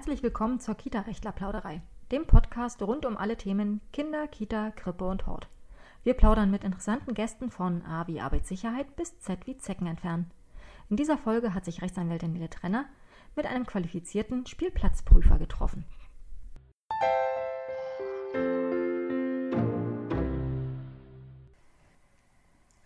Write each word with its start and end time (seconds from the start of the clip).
Herzlich 0.00 0.22
willkommen 0.22 0.60
zur 0.60 0.76
Kita-Rechtler-Plauderei, 0.76 1.82
dem 2.10 2.26
Podcast 2.26 2.80
rund 2.80 3.04
um 3.04 3.18
alle 3.18 3.36
Themen 3.36 3.82
Kinder, 3.92 4.26
Kita, 4.28 4.70
Krippe 4.70 5.04
und 5.04 5.26
Hort. 5.26 5.46
Wir 6.04 6.14
plaudern 6.14 6.50
mit 6.50 6.64
interessanten 6.64 7.12
Gästen 7.12 7.50
von 7.50 7.84
A 7.84 8.06
wie 8.06 8.18
Arbeitssicherheit 8.18 8.96
bis 8.96 9.20
Z 9.20 9.46
wie 9.46 9.58
Zecken 9.58 9.86
entfernen. 9.86 10.30
In 10.88 10.96
dieser 10.96 11.18
Folge 11.18 11.52
hat 11.52 11.66
sich 11.66 11.82
Rechtsanwältin 11.82 12.32
Nele 12.32 12.48
Trenner 12.48 12.86
mit 13.36 13.44
einem 13.44 13.66
qualifizierten 13.66 14.46
Spielplatzprüfer 14.46 15.36
getroffen. 15.36 15.84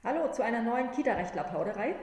Hallo 0.03 0.33
zu 0.33 0.43
einer 0.43 0.63
neuen 0.63 0.91
Kita-Rechtler-Plauderei. 0.91 1.95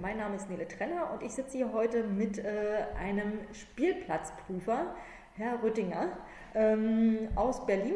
Mein 0.00 0.18
Name 0.18 0.36
ist 0.36 0.48
Nele 0.48 0.68
Trenner 0.68 1.10
und 1.12 1.22
ich 1.24 1.32
sitze 1.32 1.56
hier 1.56 1.72
heute 1.72 2.04
mit 2.04 2.38
äh, 2.38 2.84
einem 2.98 3.32
Spielplatzprüfer, 3.52 4.94
Herr 5.34 5.62
Rüttinger, 5.62 6.16
ähm, 6.54 7.28
aus 7.34 7.66
Berlin, 7.66 7.94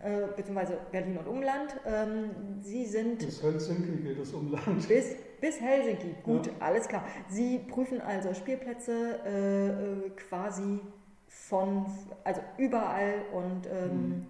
äh, 0.00 0.28
beziehungsweise 0.34 0.78
Berlin 0.90 1.18
und 1.18 1.28
Umland. 1.28 1.76
Ähm, 1.84 2.30
Sie 2.62 2.86
sind. 2.86 3.18
Bis 3.18 3.42
Helsinki 3.42 4.02
geht 4.02 4.18
das 4.18 4.32
Umland. 4.32 4.88
Bis, 4.88 5.14
bis 5.40 5.60
Helsinki, 5.60 6.14
gut, 6.22 6.46
ja. 6.46 6.52
alles 6.60 6.88
klar. 6.88 7.04
Sie 7.28 7.58
prüfen 7.58 8.00
also 8.00 8.32
Spielplätze 8.32 9.20
äh, 9.26 10.06
äh 10.06 10.10
quasi 10.10 10.80
von, 11.28 11.86
also 12.24 12.40
überall 12.56 13.24
und 13.32 13.66
ähm, 13.66 13.90
hm. 13.90 14.26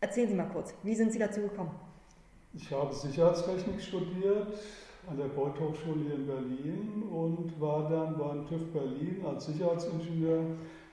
erzählen 0.00 0.28
Sie 0.28 0.34
mal 0.34 0.48
kurz, 0.52 0.74
wie 0.82 0.94
sind 0.94 1.12
Sie 1.12 1.18
dazu 1.18 1.40
gekommen? 1.42 1.74
Ich 2.52 2.70
habe 2.70 2.94
Sicherheitstechnik 2.94 3.80
studiert 3.80 4.48
an 5.08 5.16
der 5.16 5.26
Beuth 5.26 5.60
Hochschule 5.60 6.00
hier 6.04 6.14
in 6.14 6.26
Berlin 6.26 7.02
und 7.10 7.60
war 7.60 7.88
dann 7.88 8.16
beim 8.18 8.46
TÜV 8.46 8.72
Berlin 8.72 9.24
als 9.26 9.46
Sicherheitsingenieur, 9.46 10.44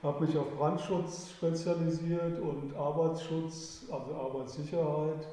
habe 0.02 0.26
mich 0.26 0.36
auf 0.36 0.50
Brandschutz 0.56 1.30
spezialisiert 1.30 2.40
und 2.40 2.74
Arbeitsschutz, 2.76 3.86
also 3.90 4.14
Arbeitssicherheit. 4.14 5.26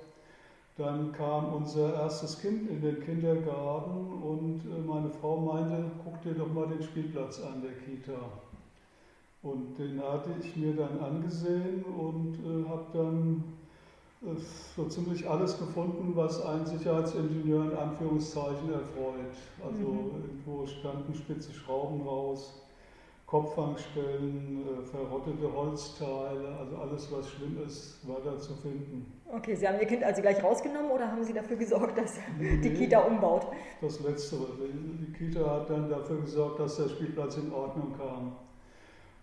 Dann 0.78 1.12
kam 1.12 1.54
unser 1.54 1.94
erstes 1.94 2.40
Kind 2.40 2.70
in 2.70 2.82
den 2.82 3.04
Kindergarten 3.04 4.24
und 4.24 4.62
äh, 4.64 4.80
meine 4.88 5.10
Frau 5.10 5.38
meinte, 5.42 5.92
guck 6.04 6.22
dir 6.22 6.34
doch 6.34 6.54
mal 6.54 6.68
den 6.68 6.82
Spielplatz 6.82 7.42
an 7.42 7.62
der 7.62 7.74
Kita. 7.74 8.18
Und 9.42 9.78
den 9.78 10.02
hatte 10.02 10.30
ich 10.40 10.56
mir 10.56 10.74
dann 10.74 11.00
angesehen 11.00 11.84
und 11.84 12.36
äh, 12.36 12.70
habe 12.70 12.86
dann 12.94 13.44
so 14.76 14.86
ziemlich 14.86 15.28
alles 15.30 15.58
gefunden, 15.58 16.12
was 16.16 16.44
ein 16.46 16.66
Sicherheitsingenieur 16.66 17.72
in 17.72 17.78
Anführungszeichen 17.78 18.72
erfreut. 18.72 19.36
Also 19.64 19.88
mhm. 19.88 20.12
irgendwo 20.22 20.68
standen 20.68 21.14
spitze 21.16 21.54
Schrauben 21.54 22.02
raus, 22.02 22.62
Kopffangstellen, 23.26 24.64
äh, 24.64 24.86
verrottete 24.86 25.54
Holzteile, 25.54 26.58
also 26.60 26.78
alles, 26.78 27.12
was 27.12 27.30
schlimm 27.30 27.60
ist, 27.66 28.00
war 28.08 28.20
da 28.26 28.38
zu 28.40 28.56
finden. 28.56 29.06
Okay, 29.32 29.56
Sie 29.56 29.68
haben 29.68 29.80
Ihr 29.80 29.86
Kind 29.86 30.04
also 30.04 30.22
gleich 30.22 30.44
rausgenommen 30.44 30.90
oder 30.92 31.10
haben 31.10 31.24
Sie 31.24 31.34
dafür 31.34 31.56
gesorgt, 31.56 31.98
dass 31.98 32.16
nee, 32.40 32.58
die 32.58 32.74
Kita 32.74 33.00
umbaut? 33.00 33.46
Das 33.82 34.00
Letztere. 34.00 34.48
Die 34.74 35.14
Kita 35.14 35.48
hat 35.48 35.70
dann 35.70 35.90
dafür 35.90 36.22
gesorgt, 36.22 36.60
dass 36.60 36.78
der 36.78 36.90
Spielplatz 36.90 37.38
in 37.38 37.54
Ordnung 37.54 37.94
kam. 37.96 38.36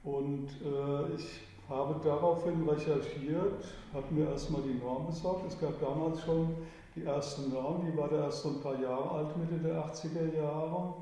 Und 0.04 0.50
äh, 0.64 1.16
ich 1.16 1.40
habe 1.68 2.00
daraufhin 2.04 2.68
recherchiert, 2.68 3.64
habe 3.92 4.14
mir 4.14 4.30
erstmal 4.30 4.62
die 4.62 4.74
Norm 4.74 5.06
besorgt. 5.06 5.46
Es 5.48 5.58
gab 5.60 5.80
damals 5.80 6.22
schon 6.22 6.54
die 6.94 7.02
erste 7.02 7.48
Norm, 7.50 7.84
die 7.84 7.96
war 7.96 8.08
da 8.08 8.24
erst 8.24 8.42
so 8.42 8.50
ein 8.50 8.60
paar 8.60 8.80
Jahre 8.80 9.10
alt, 9.10 9.36
Mitte 9.36 9.62
der 9.62 9.84
80er 9.84 10.34
Jahre. 10.36 10.94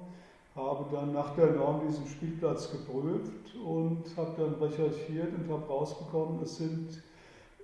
Habe 0.57 0.85
dann 0.93 1.13
nach 1.13 1.35
der 1.35 1.53
Norm 1.53 1.81
diesen 1.87 2.07
Spielplatz 2.07 2.71
geprüft 2.71 3.55
und 3.65 4.05
habe 4.17 4.35
dann 4.37 4.55
recherchiert 4.55 5.35
und 5.35 5.51
habe 5.51 5.67
rausbekommen, 5.67 6.43
es 6.43 6.57
sind 6.59 7.03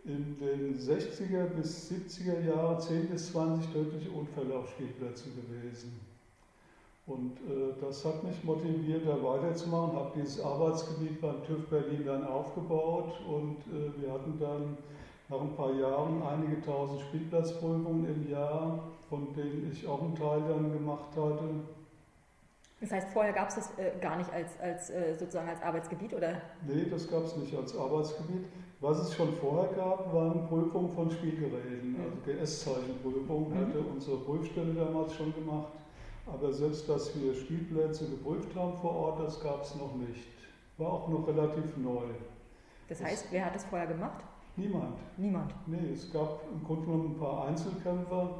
in 0.04 0.36
den 0.38 0.76
60er 0.76 1.44
bis 1.56 1.91
70er 1.91 2.41
Jahren 2.44 2.80
10 2.80 3.08
bis 3.08 3.32
20 3.32 3.72
tödliche 3.72 4.10
Unfälle 4.10 4.56
auf 4.56 4.69
Spielplätzen 4.70 5.32
gewesen. 5.36 6.00
Und 7.10 7.32
äh, 7.38 7.75
das 7.81 8.04
hat 8.04 8.22
mich 8.22 8.44
motiviert, 8.44 9.03
da 9.04 9.21
weiterzumachen, 9.21 9.97
habe 9.97 10.12
dieses 10.15 10.41
Arbeitsgebiet 10.44 11.21
beim 11.21 11.43
TÜV 11.44 11.69
Berlin 11.69 12.04
dann 12.06 12.25
aufgebaut 12.25 13.12
und 13.26 13.59
äh, 13.66 14.00
wir 14.00 14.12
hatten 14.12 14.38
dann 14.38 14.78
nach 15.28 15.41
ein 15.41 15.56
paar 15.56 15.72
Jahren 15.75 16.22
einige 16.22 16.60
tausend 16.60 17.00
Spielplatzprüfungen 17.00 18.06
im 18.06 18.31
Jahr, 18.31 18.78
von 19.09 19.34
denen 19.34 19.69
ich 19.72 19.88
auch 19.88 20.00
einen 20.03 20.15
Teil 20.15 20.41
dann 20.48 20.72
gemacht 20.72 21.10
hatte. 21.16 21.48
Das 22.81 22.93
heißt, 22.93 23.09
vorher 23.12 23.32
gab 23.32 23.48
es 23.48 23.56
das 23.56 23.78
äh, 23.78 23.91
gar 24.00 24.16
nicht 24.16 24.32
als, 24.32 24.59
als 24.60 24.91
äh, 24.91 25.15
sozusagen 25.19 25.48
als 25.48 25.60
Arbeitsgebiet, 25.62 26.15
oder? 26.15 26.41
Nee, 26.65 26.87
das 26.88 27.10
gab 27.10 27.25
es 27.25 27.37
nicht 27.37 27.56
als 27.56 27.77
Arbeitsgebiet. 27.77 28.47
Was 28.78 29.00
es 29.00 29.15
schon 29.15 29.34
vorher 29.34 29.75
gab, 29.75 30.15
waren 30.15 30.47
Prüfungen 30.47 30.88
von 30.91 31.10
Spielgeräten, 31.10 31.92
mhm. 31.92 32.04
also 32.04 32.16
GS-Zeichenprüfungen, 32.25 33.50
mhm. 33.50 33.66
hatte 33.66 33.81
unsere 33.81 34.16
Prüfstelle 34.19 34.75
damals 34.75 35.12
schon 35.15 35.34
gemacht. 35.34 35.72
Aber 36.26 36.53
selbst, 36.53 36.88
dass 36.88 37.19
wir 37.19 37.34
Spielplätze 37.34 38.08
geprüft 38.08 38.54
haben 38.54 38.76
vor 38.78 38.92
Ort, 38.92 39.20
das 39.20 39.41
gab 39.41 39.62
es 39.62 39.75
noch 39.75 39.94
nicht. 39.97 40.28
War 40.78 40.92
auch 40.92 41.08
noch 41.08 41.26
relativ 41.26 41.76
neu. 41.76 42.04
Das 42.88 43.03
heißt, 43.03 43.26
das 43.26 43.32
wer 43.32 43.47
hat 43.47 43.54
das 43.54 43.64
vorher 43.64 43.86
gemacht? 43.86 44.25
Niemand. 44.56 44.98
Niemand? 45.16 45.54
Nee, 45.66 45.92
es 45.92 46.12
gab 46.12 46.42
im 46.53 46.64
Grunde 46.64 46.86
genommen 46.86 47.14
ein 47.14 47.19
paar 47.19 47.47
Einzelkämpfer, 47.47 48.30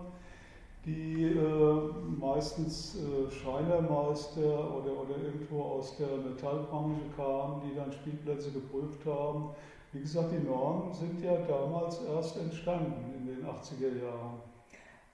die 0.85 1.25
äh, 1.25 1.91
meistens 2.19 2.97
äh, 2.97 3.31
Schreinermeister 3.31 4.41
oder, 4.41 4.93
oder 5.01 5.17
irgendwo 5.23 5.63
aus 5.63 5.97
der 5.97 6.09
Metallbranche 6.09 7.03
kamen, 7.17 7.63
die 7.65 7.77
dann 7.77 7.93
Spielplätze 7.93 8.51
geprüft 8.51 9.05
haben. 9.07 9.51
Wie 9.93 10.01
gesagt, 10.01 10.33
die 10.33 10.45
Normen 10.47 10.93
sind 10.93 11.23
ja 11.23 11.37
damals 11.37 12.03
erst 12.05 12.37
entstanden 12.39 13.13
in 13.19 13.27
den 13.27 13.45
80er 13.45 14.03
Jahren. 14.03 14.41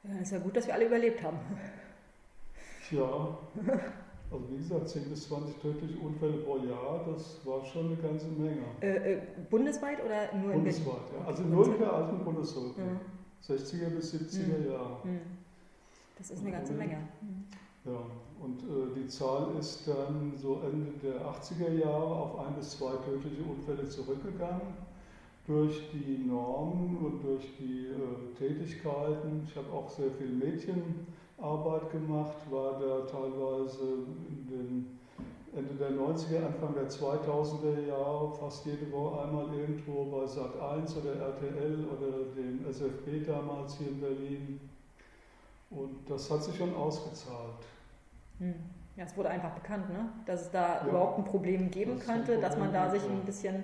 Ja, 0.05 0.21
ist 0.21 0.33
ja 0.33 0.39
gut, 0.39 0.57
dass 0.57 0.67
wir 0.67 0.75
alle 0.75 0.87
überlebt 0.87 1.23
haben. 1.23 1.39
Tja, 2.89 3.39
also 4.31 4.51
wie 4.51 4.57
gesagt, 4.59 4.89
10 4.89 5.11
bis 5.11 5.29
20 5.29 5.57
tödliche 5.57 5.99
Unfälle 5.99 6.39
pro 6.39 6.59
Jahr, 6.59 7.05
das 7.13 7.45
war 7.45 7.65
schon 7.65 7.87
eine 7.87 7.97
ganze 7.97 8.29
Menge. 8.29 8.63
Äh, 8.81 9.15
äh, 9.15 9.21
bundesweit 9.51 10.05
oder 10.05 10.33
nur 10.35 10.53
in 10.53 10.59
Bundesweit, 10.59 11.11
ja. 11.19 11.27
Also 11.27 11.43
nur 11.43 11.67
in 11.67 11.79
der 11.79 11.93
alten 11.93 12.25
Bundesrepublik. 12.25 12.77
Mhm. 12.79 13.01
60er 13.43 13.91
bis 13.91 14.15
70er 14.15 14.59
mhm. 14.59 14.71
Jahre. 14.71 14.99
Mhm. 15.05 15.21
Das 16.19 16.31
ist 16.31 16.41
eine 16.41 16.53
ganze 16.53 16.73
Menge. 16.73 16.97
Mhm. 17.21 17.45
Ja, 17.85 18.01
und 18.41 18.63
äh, 18.63 18.95
die 19.01 19.07
Zahl 19.07 19.57
ist 19.59 19.87
dann 19.87 20.33
so 20.37 20.61
Ende 20.65 20.93
der 21.03 21.21
80er 21.23 21.73
Jahre 21.73 22.15
auf 22.15 22.39
ein 22.41 22.55
bis 22.55 22.71
zwei 22.71 22.97
tödliche 23.05 23.43
Unfälle 23.43 23.89
zurückgegangen 23.89 24.75
durch 25.47 25.91
die 25.93 26.19
Normen 26.27 26.97
und 26.99 27.23
durch 27.23 27.57
die 27.59 27.87
äh, 27.87 28.35
Tätigkeiten. 28.37 29.43
Ich 29.47 29.57
habe 29.57 29.71
auch 29.73 29.89
sehr 29.89 30.11
viele 30.19 30.33
Mädchenarbeit 31.37 31.91
gemacht, 31.91 32.37
war 32.51 32.79
da 32.79 33.07
teilweise 33.07 34.05
in 34.29 34.47
den 34.49 34.99
Ende 35.55 35.75
der 35.75 35.91
90er, 35.91 36.47
Anfang 36.47 36.75
der 36.75 36.89
2000er 36.89 37.87
Jahre 37.87 38.33
fast 38.35 38.67
jede 38.67 38.91
Woche 38.93 39.23
einmal 39.23 39.47
irgendwo 39.55 40.05
bei 40.05 40.27
Sat 40.27 40.61
1 40.61 40.97
oder 40.97 41.15
RTL 41.15 41.87
oder 41.87 42.35
dem 42.37 42.67
SFB 42.69 43.27
damals 43.27 43.79
hier 43.79 43.89
in 43.89 44.01
Berlin. 44.01 44.61
Und 45.71 46.09
das 46.09 46.31
hat 46.31 46.43
sich 46.43 46.57
schon 46.57 46.75
ausgezahlt. 46.75 47.65
Hm. 48.39 48.55
Ja, 48.97 49.05
es 49.05 49.17
wurde 49.17 49.31
einfach 49.31 49.51
bekannt, 49.51 49.91
ne? 49.91 50.09
dass 50.25 50.43
es 50.43 50.51
da 50.51 50.81
ja, 50.81 50.89
überhaupt 50.89 51.19
ein 51.19 51.25
Problem 51.25 51.71
geben 51.71 51.99
könnte, 51.99 52.39
dass 52.39 52.57
man 52.57 52.73
da 52.73 52.89
sich 52.89 53.03
ein 53.03 53.25
bisschen 53.27 53.63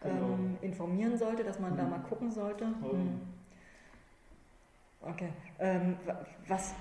genau. 0.00 0.26
ähm, 0.26 0.58
informieren 0.60 1.18
sollte, 1.18 1.42
dass 1.42 1.58
man 1.58 1.72
mhm. 1.72 1.76
da 1.76 1.84
mal 1.84 1.98
gucken 1.98 2.30
sollte. 2.30 2.66
Mhm. 2.66 3.20
Okay. 5.00 5.32
Ähm, 5.58 5.96
was, 6.46 6.74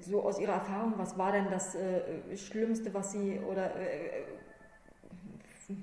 so 0.00 0.22
aus 0.22 0.38
Ihrer 0.38 0.54
Erfahrung, 0.54 0.94
was 0.96 1.16
war 1.18 1.32
denn 1.32 1.46
das 1.50 1.74
äh, 1.74 2.36
Schlimmste, 2.36 2.92
was 2.94 3.12
Sie 3.12 3.40
oder 3.40 3.74
äh, 3.76 4.22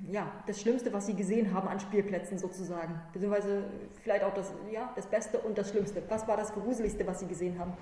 ja, 0.10 0.32
das 0.48 0.62
Schlimmste, 0.62 0.92
was 0.94 1.06
Sie 1.06 1.14
gesehen 1.14 1.54
haben 1.54 1.68
an 1.68 1.80
Spielplätzen 1.80 2.40
sozusagen? 2.40 3.00
Beziehungsweise 3.14 3.66
vielleicht 4.02 4.24
auch 4.24 4.34
das, 4.34 4.52
ja, 4.72 4.92
das 4.96 5.06
Beste 5.08 5.40
und 5.40 5.58
das 5.58 5.70
Schlimmste. 5.70 6.02
Was 6.10 6.28
war 6.28 6.38
das 6.38 6.54
Gruseligste, 6.54 7.06
was 7.06 7.20
Sie 7.20 7.28
gesehen 7.28 7.60
haben? 7.60 7.74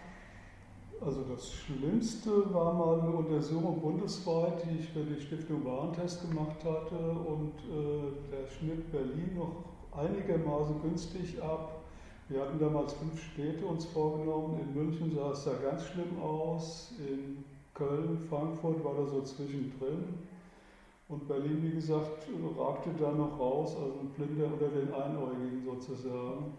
Also 1.06 1.24
das 1.24 1.52
Schlimmste 1.52 2.54
war 2.54 2.74
mal 2.74 3.02
eine 3.02 3.12
Untersuchung 3.12 3.82
bundesweit, 3.82 4.64
die 4.66 4.80
ich 4.80 4.90
für 4.90 5.04
die 5.04 5.20
Stiftung 5.20 5.66
Warentest 5.66 6.30
gemacht 6.30 6.64
hatte 6.64 6.96
und 6.96 7.54
äh, 7.58 8.32
der 8.32 8.48
schnitt 8.48 8.90
Berlin 8.92 9.36
noch 9.36 9.66
einigermaßen 9.98 10.82
günstig 10.82 11.42
ab. 11.42 11.83
Wir 12.30 12.42
hatten 12.42 12.60
damals 12.60 12.94
fünf 12.94 13.22
Städte 13.22 13.66
uns 13.66 13.86
vorgenommen. 13.86 14.60
In 14.60 14.74
München 14.74 15.14
sah 15.14 15.32
es 15.32 15.44
da 15.44 15.54
ganz 15.54 15.86
schlimm 15.88 16.22
aus, 16.22 16.94
in 16.98 17.44
Köln, 17.74 18.26
Frankfurt 18.30 18.84
war 18.84 18.96
da 18.96 19.06
so 19.06 19.22
zwischendrin. 19.22 20.20
Und 21.10 21.28
Berlin, 21.28 21.62
wie 21.62 21.76
gesagt, 21.76 22.28
ragte 22.58 22.92
da 22.98 23.12
noch 23.12 23.38
raus, 23.38 23.76
also 23.76 24.00
ein 24.00 24.10
Blinder 24.10 24.46
unter 24.46 24.70
den 24.70 24.94
Einäugigen 24.94 25.64
sozusagen. 25.66 26.54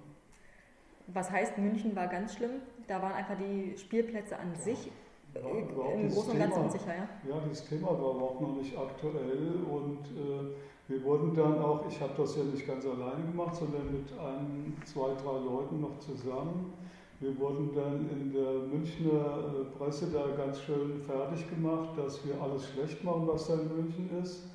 Was 1.09 1.31
heißt, 1.31 1.59
München 1.59 1.97
war 1.97 2.09
ganz 2.09 2.35
schlimm? 2.35 2.63
Da 2.87 3.01
waren 3.01 3.13
einfach 3.13 3.37
die 3.39 3.77
Spielplätze 3.79 4.39
an 4.39 4.55
sich 4.55 4.91
ja, 5.35 5.41
im 5.41 6.09
Großen 6.11 6.33
und 6.33 6.39
Ganzen 6.39 6.63
unsicher, 6.63 6.95
ja? 6.95 7.09
Ja, 7.29 7.41
dieses 7.49 7.67
Thema 7.69 7.89
war 7.89 8.15
überhaupt 8.15 8.41
noch 8.41 8.57
nicht 8.57 8.77
aktuell 8.77 9.65
und 9.69 9.99
äh, 10.17 10.55
wir 10.89 11.03
wurden 11.03 11.35
dann 11.35 11.59
auch, 11.63 11.87
ich 11.89 12.01
habe 12.01 12.13
das 12.17 12.37
ja 12.37 12.45
nicht 12.45 12.67
ganz 12.67 12.85
alleine 12.85 13.25
gemacht, 13.25 13.55
sondern 13.57 13.91
mit 13.91 14.13
ein, 14.19 14.77
zwei, 14.85 15.15
drei 15.15 15.39
Leuten 15.39 15.81
noch 15.81 15.99
zusammen. 15.99 16.75
Wir 17.21 17.39
wurden 17.39 17.71
dann 17.75 18.11
in 18.11 18.33
der 18.33 18.69
Münchner 18.69 19.63
äh, 19.63 19.79
Presse 19.79 20.09
da 20.13 20.27
ganz 20.37 20.61
schön 20.61 21.01
fertig 21.01 21.49
gemacht, 21.49 21.97
dass 21.97 22.27
wir 22.27 22.41
alles 22.43 22.69
schlecht 22.69 23.03
machen, 23.03 23.27
was 23.27 23.47
da 23.47 23.55
in 23.55 23.75
München 23.75 24.11
ist. 24.23 24.49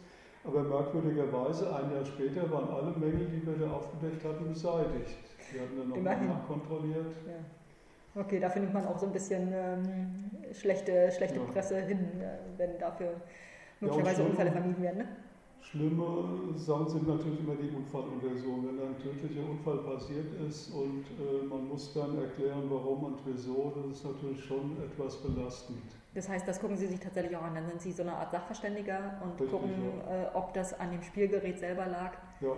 Aber 0.44 0.62
merkwürdigerweise, 0.64 1.74
ein 1.74 1.92
Jahr 1.92 2.06
später 2.06 2.50
waren 2.52 2.70
alle 2.70 2.92
Mängel, 2.92 3.28
die 3.28 3.46
wir 3.46 3.66
da 3.66 3.74
aufgedeckt 3.74 4.24
hatten, 4.24 4.50
beseitigt. 4.50 5.18
Wir 5.52 5.62
hatten 5.62 5.78
dann 5.78 5.90
nochmal 5.90 6.26
nachkontrolliert. 6.26 7.12
Ja. 7.26 8.22
Okay, 8.22 8.40
da 8.40 8.50
findet 8.50 8.74
man 8.74 8.86
auch 8.86 8.98
so 8.98 9.08
ein 9.08 9.12
bisschen 9.12 9.52
ähm, 9.52 10.32
schlechte, 10.54 11.12
schlechte 11.12 11.40
ja. 11.40 11.46
Presse 11.46 11.82
hin, 11.82 12.00
äh, 12.22 12.38
wenn 12.58 12.78
dafür 12.78 13.14
möglicherweise 13.80 14.22
ja, 14.22 14.28
Unfälle 14.28 14.52
vermieden 14.52 14.84
werden. 14.84 14.98
Ne? 15.00 15.08
Schlimme 15.62 16.56
Sachen 16.56 16.90
sind 16.90 17.08
natürlich 17.08 17.42
immer 17.42 17.56
die 17.56 17.70
Unfalluntersuchungen. 17.76 18.78
Wenn 18.80 18.88
ein 18.88 19.00
tödlicher 19.00 19.48
Unfall 19.48 19.78
passiert 19.80 20.34
ist 20.48 20.74
und 20.74 21.06
äh, 21.20 21.46
man 21.46 21.68
muss 21.68 21.94
dann 21.94 22.18
erklären, 22.18 22.64
warum 22.70 23.04
und 23.04 23.20
wieso, 23.26 23.72
das 23.76 23.98
ist 23.98 24.06
natürlich 24.06 24.44
schon 24.44 24.78
etwas 24.84 25.18
belastend. 25.18 25.82
Das 26.16 26.28
heißt, 26.28 26.48
das 26.48 26.60
gucken 26.60 26.76
Sie 26.76 26.88
sich 26.88 27.00
tatsächlich 27.00 27.36
auch 27.38 27.44
an. 27.44 27.54
Dann 27.56 27.68
sind 27.68 27.82
Sie 27.82 27.92
so 27.92 28.02
eine 28.02 28.14
Art 28.14 28.32
Sachverständiger 28.32 29.22
und 29.24 29.34
Richtig, 29.34 29.52
gucken, 29.52 29.72
ja. 30.08 30.24
äh, 30.24 30.28
ob 30.34 30.54
das 30.54 30.80
an 30.80 30.92
dem 30.92 31.04
Spielgerät 31.04 31.60
selber 31.60 31.86
lag. 31.86 32.14
Ja. 32.42 32.54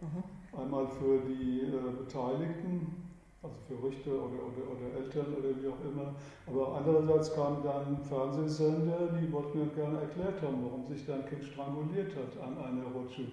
Mhm. 0.00 0.60
Einmal 0.60 0.86
für 0.86 1.20
die 1.20 1.60
äh, 1.62 1.90
Beteiligten, 1.96 3.11
also 3.42 3.56
für 3.66 3.86
Richter 3.86 4.12
oder, 4.12 4.38
oder, 4.46 4.64
oder 4.70 5.02
Eltern 5.02 5.34
oder 5.34 5.50
wie 5.60 5.68
auch 5.68 5.82
immer. 5.84 6.14
Aber 6.46 6.76
andererseits 6.78 7.34
kamen 7.34 7.62
dann 7.62 7.98
Fernsehsender, 8.02 9.18
die 9.20 9.32
wollten 9.32 9.58
mir 9.58 9.66
gerne 9.74 10.00
erklärt 10.00 10.40
haben, 10.42 10.64
warum 10.64 10.86
sich 10.86 11.04
dein 11.06 11.26
Kind 11.26 11.44
stranguliert 11.44 12.14
hat 12.14 12.40
an 12.42 12.56
einer 12.58 12.84
Rutsche, 12.84 13.26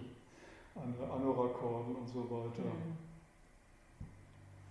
an 0.75 0.93
Anorakorden 1.11 1.95
und 1.95 2.07
so 2.07 2.23
weiter. 2.29 2.63
Mhm. 2.63 2.97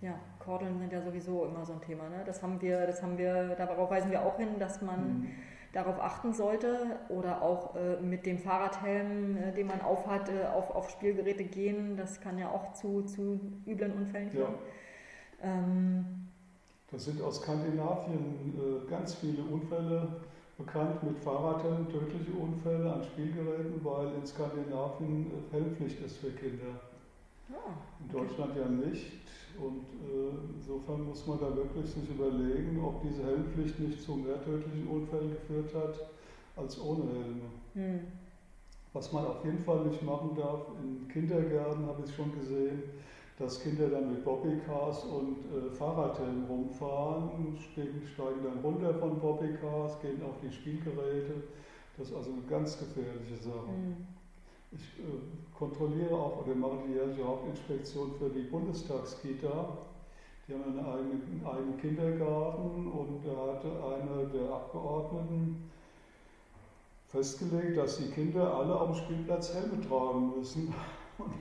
Ja, 0.01 0.17
Kordeln 0.39 0.79
sind 0.79 0.93
ja 0.93 1.01
sowieso 1.01 1.45
immer 1.45 1.65
so 1.65 1.73
ein 1.73 1.81
Thema. 1.81 2.07
Ne? 2.09 2.23
Das 2.25 2.41
haben 2.41 2.61
wir, 2.61 2.85
das 2.85 3.03
haben 3.03 3.17
wir, 3.17 3.55
darauf 3.55 3.89
weisen 3.89 4.11
wir 4.11 4.21
auch 4.21 4.37
hin, 4.37 4.57
dass 4.57 4.81
man 4.81 4.99
mhm. 4.99 5.27
darauf 5.73 5.99
achten 5.99 6.33
sollte 6.33 6.99
oder 7.09 7.41
auch 7.41 7.75
äh, 7.75 7.97
mit 8.01 8.25
dem 8.25 8.37
Fahrradhelm, 8.39 9.35
äh, 9.35 9.51
den 9.51 9.67
man 9.67 9.81
aufhat, 9.81 10.29
äh, 10.29 10.47
auf, 10.47 10.73
auf 10.73 10.89
Spielgeräte 10.89 11.43
gehen. 11.43 11.97
Das 11.97 12.21
kann 12.21 12.37
ja 12.37 12.49
auch 12.49 12.71
zu, 12.73 13.01
zu 13.03 13.39
üblen 13.67 13.91
Unfällen 13.91 14.29
führen. 14.29 14.53
Ja. 14.53 14.59
Ähm, 15.41 16.05
das 16.91 17.05
sind 17.05 17.21
aus 17.21 17.41
Skandinavien 17.41 18.53
äh, 18.57 18.89
ganz 18.89 19.15
viele 19.15 19.43
Unfälle 19.43 20.07
bekannt 20.57 21.03
mit 21.03 21.17
Fahrradhelmen, 21.19 21.87
tödliche 21.89 22.31
Unfälle 22.31 22.91
an 22.91 23.03
Spielgeräten, 23.03 23.79
weil 23.83 24.07
in 24.15 24.25
Skandinavien 24.25 25.27
äh, 25.27 25.53
Helmpflicht 25.53 26.01
ist 26.01 26.17
für 26.17 26.31
Kinder. 26.31 26.81
Oh, 27.51 27.71
in 28.03 28.11
Deutschland 28.11 28.55
ja 28.55 28.67
nicht. 28.67 29.13
Und 29.57 29.85
äh, 30.07 30.55
insofern 30.55 31.03
muss 31.05 31.25
man 31.27 31.39
da 31.39 31.55
wirklich 31.55 31.89
sich 31.89 32.09
überlegen, 32.09 32.81
ob 32.83 33.01
diese 33.01 33.25
Helmpflicht 33.25 33.79
nicht 33.79 34.01
zu 34.01 34.15
mehr 34.15 34.41
tödlichen 34.43 34.87
Unfällen 34.87 35.31
geführt 35.31 35.73
hat 35.75 36.09
als 36.55 36.79
ohne 36.79 37.11
Helme. 37.11 37.49
Hm. 37.73 37.99
Was 38.93 39.11
man 39.11 39.25
auf 39.25 39.45
jeden 39.45 39.59
Fall 39.59 39.85
nicht 39.85 40.01
machen 40.01 40.31
darf, 40.35 40.61
in 40.81 41.07
Kindergärten 41.07 41.85
habe 41.85 42.03
ich 42.05 42.15
schon 42.15 42.31
gesehen, 42.39 42.83
dass 43.39 43.63
Kinder 43.63 43.87
dann 43.87 44.11
mit 44.11 44.25
Bobbycars 44.25 45.05
und 45.05 45.37
äh, 45.45 45.71
Fahrradhelm 45.71 46.43
rumfahren, 46.49 47.57
steigen, 47.57 48.01
steigen 48.13 48.43
dann 48.43 48.59
runter 48.59 48.93
von 48.95 49.17
Bobbycars, 49.17 50.01
gehen 50.01 50.21
auf 50.23 50.35
die 50.43 50.51
Spielgeräte. 50.51 51.43
Das 51.97 52.09
ist 52.09 52.15
also 52.15 52.31
eine 52.33 52.41
ganz 52.49 52.77
gefährliche 52.77 53.37
Sache. 53.37 53.71
Mhm. 53.71 54.05
Ich 54.71 54.99
äh, 54.99 55.57
kontrolliere 55.57 56.13
auch 56.13 56.45
oder 56.45 56.53
mache 56.53 56.79
die 56.87 56.93
jährliche 56.93 57.25
Hauptinspektion 57.25 58.11
für 58.19 58.29
die 58.29 58.43
Bundestagskita. 58.43 59.77
Die 60.47 60.53
haben 60.53 60.63
einen 60.63 60.79
eigenen, 60.79 61.41
eigenen 61.45 61.77
Kindergarten 61.77 62.87
und 62.87 63.25
da 63.25 63.53
hatte 63.53 63.69
einer 63.69 64.25
der 64.25 64.53
Abgeordneten 64.53 65.69
festgelegt, 67.07 67.77
dass 67.77 67.97
die 67.97 68.11
Kinder 68.11 68.53
alle 68.53 68.79
auf 68.79 68.91
dem 68.91 68.95
Spielplatz 68.95 69.53
Helme 69.53 69.79
tragen 69.87 70.33
müssen. 70.37 70.73
Und 71.17 71.33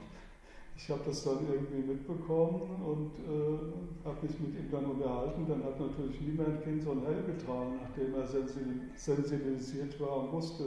ich 0.78 0.88
habe 0.90 1.00
das 1.04 1.24
dann 1.24 1.38
irgendwie 1.50 1.92
mitbekommen 1.92 2.62
und 2.86 3.10
äh, 3.18 4.06
habe 4.06 4.26
mich 4.26 4.38
mit 4.38 4.54
ihm 4.54 4.70
dann 4.70 4.84
unterhalten. 4.86 5.44
Dann 5.48 5.64
hat 5.64 5.78
natürlich 5.78 6.20
niemand 6.20 6.62
Kind 6.62 6.82
so 6.82 6.92
einen 6.92 7.04
Helm 7.04 7.26
getragen, 7.26 7.80
nachdem 7.82 8.14
er 8.14 8.26
sensibilisiert 8.94 10.00
war 10.00 10.18
und 10.18 10.32
wusste 10.32 10.64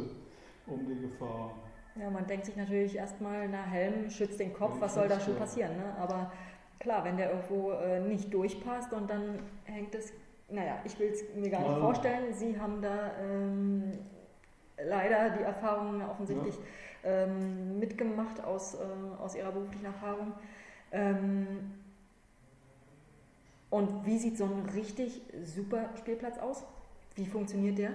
um 0.67 0.85
die 0.85 0.99
Gefahr. 1.07 1.51
Ja, 1.95 2.09
man 2.09 2.27
denkt 2.27 2.45
sich 2.45 2.57
natürlich 2.57 2.95
erstmal, 2.97 3.47
na 3.47 3.63
Helm 3.63 4.09
schützt 4.09 4.39
den 4.39 4.53
Kopf, 4.53 4.75
was 4.79 4.95
soll 4.95 5.07
da 5.07 5.19
schon 5.19 5.35
passieren? 5.37 5.77
Ne? 5.77 5.95
Aber 5.97 6.31
klar, 6.79 7.05
wenn 7.05 7.15
der 7.15 7.31
irgendwo 7.31 7.71
äh, 7.71 8.01
nicht 8.01 8.33
durchpasst 8.33 8.91
und 8.91 9.09
dann 9.09 9.39
hängt 9.63 9.95
es, 9.95 10.11
naja, 10.49 10.79
ich 10.83 10.99
will 10.99 11.07
es 11.07 11.23
mir 11.35 11.49
gar 11.49 11.61
nicht 11.61 11.71
ja. 11.71 11.79
vorstellen. 11.79 12.33
Sie 12.33 12.59
haben 12.59 12.81
da 12.81 13.11
ähm, 13.21 13.93
leider 14.77 15.29
die 15.37 15.43
Erfahrung 15.43 16.01
offensichtlich. 16.01 16.55
Ja 16.55 16.61
ähm, 17.03 17.79
mitgemacht 17.79 18.43
aus, 18.43 18.75
äh, 18.75 18.77
aus 19.21 19.35
ihrer 19.35 19.51
beruflichen 19.51 19.85
Erfahrung. 19.85 20.33
Ähm, 20.91 21.71
und 23.69 24.05
wie 24.05 24.17
sieht 24.17 24.37
so 24.37 24.43
ein 24.45 24.69
richtig 24.73 25.21
super 25.43 25.89
Spielplatz 25.97 26.37
aus? 26.37 26.63
Wie 27.15 27.25
funktioniert 27.25 27.77
der? 27.77 27.91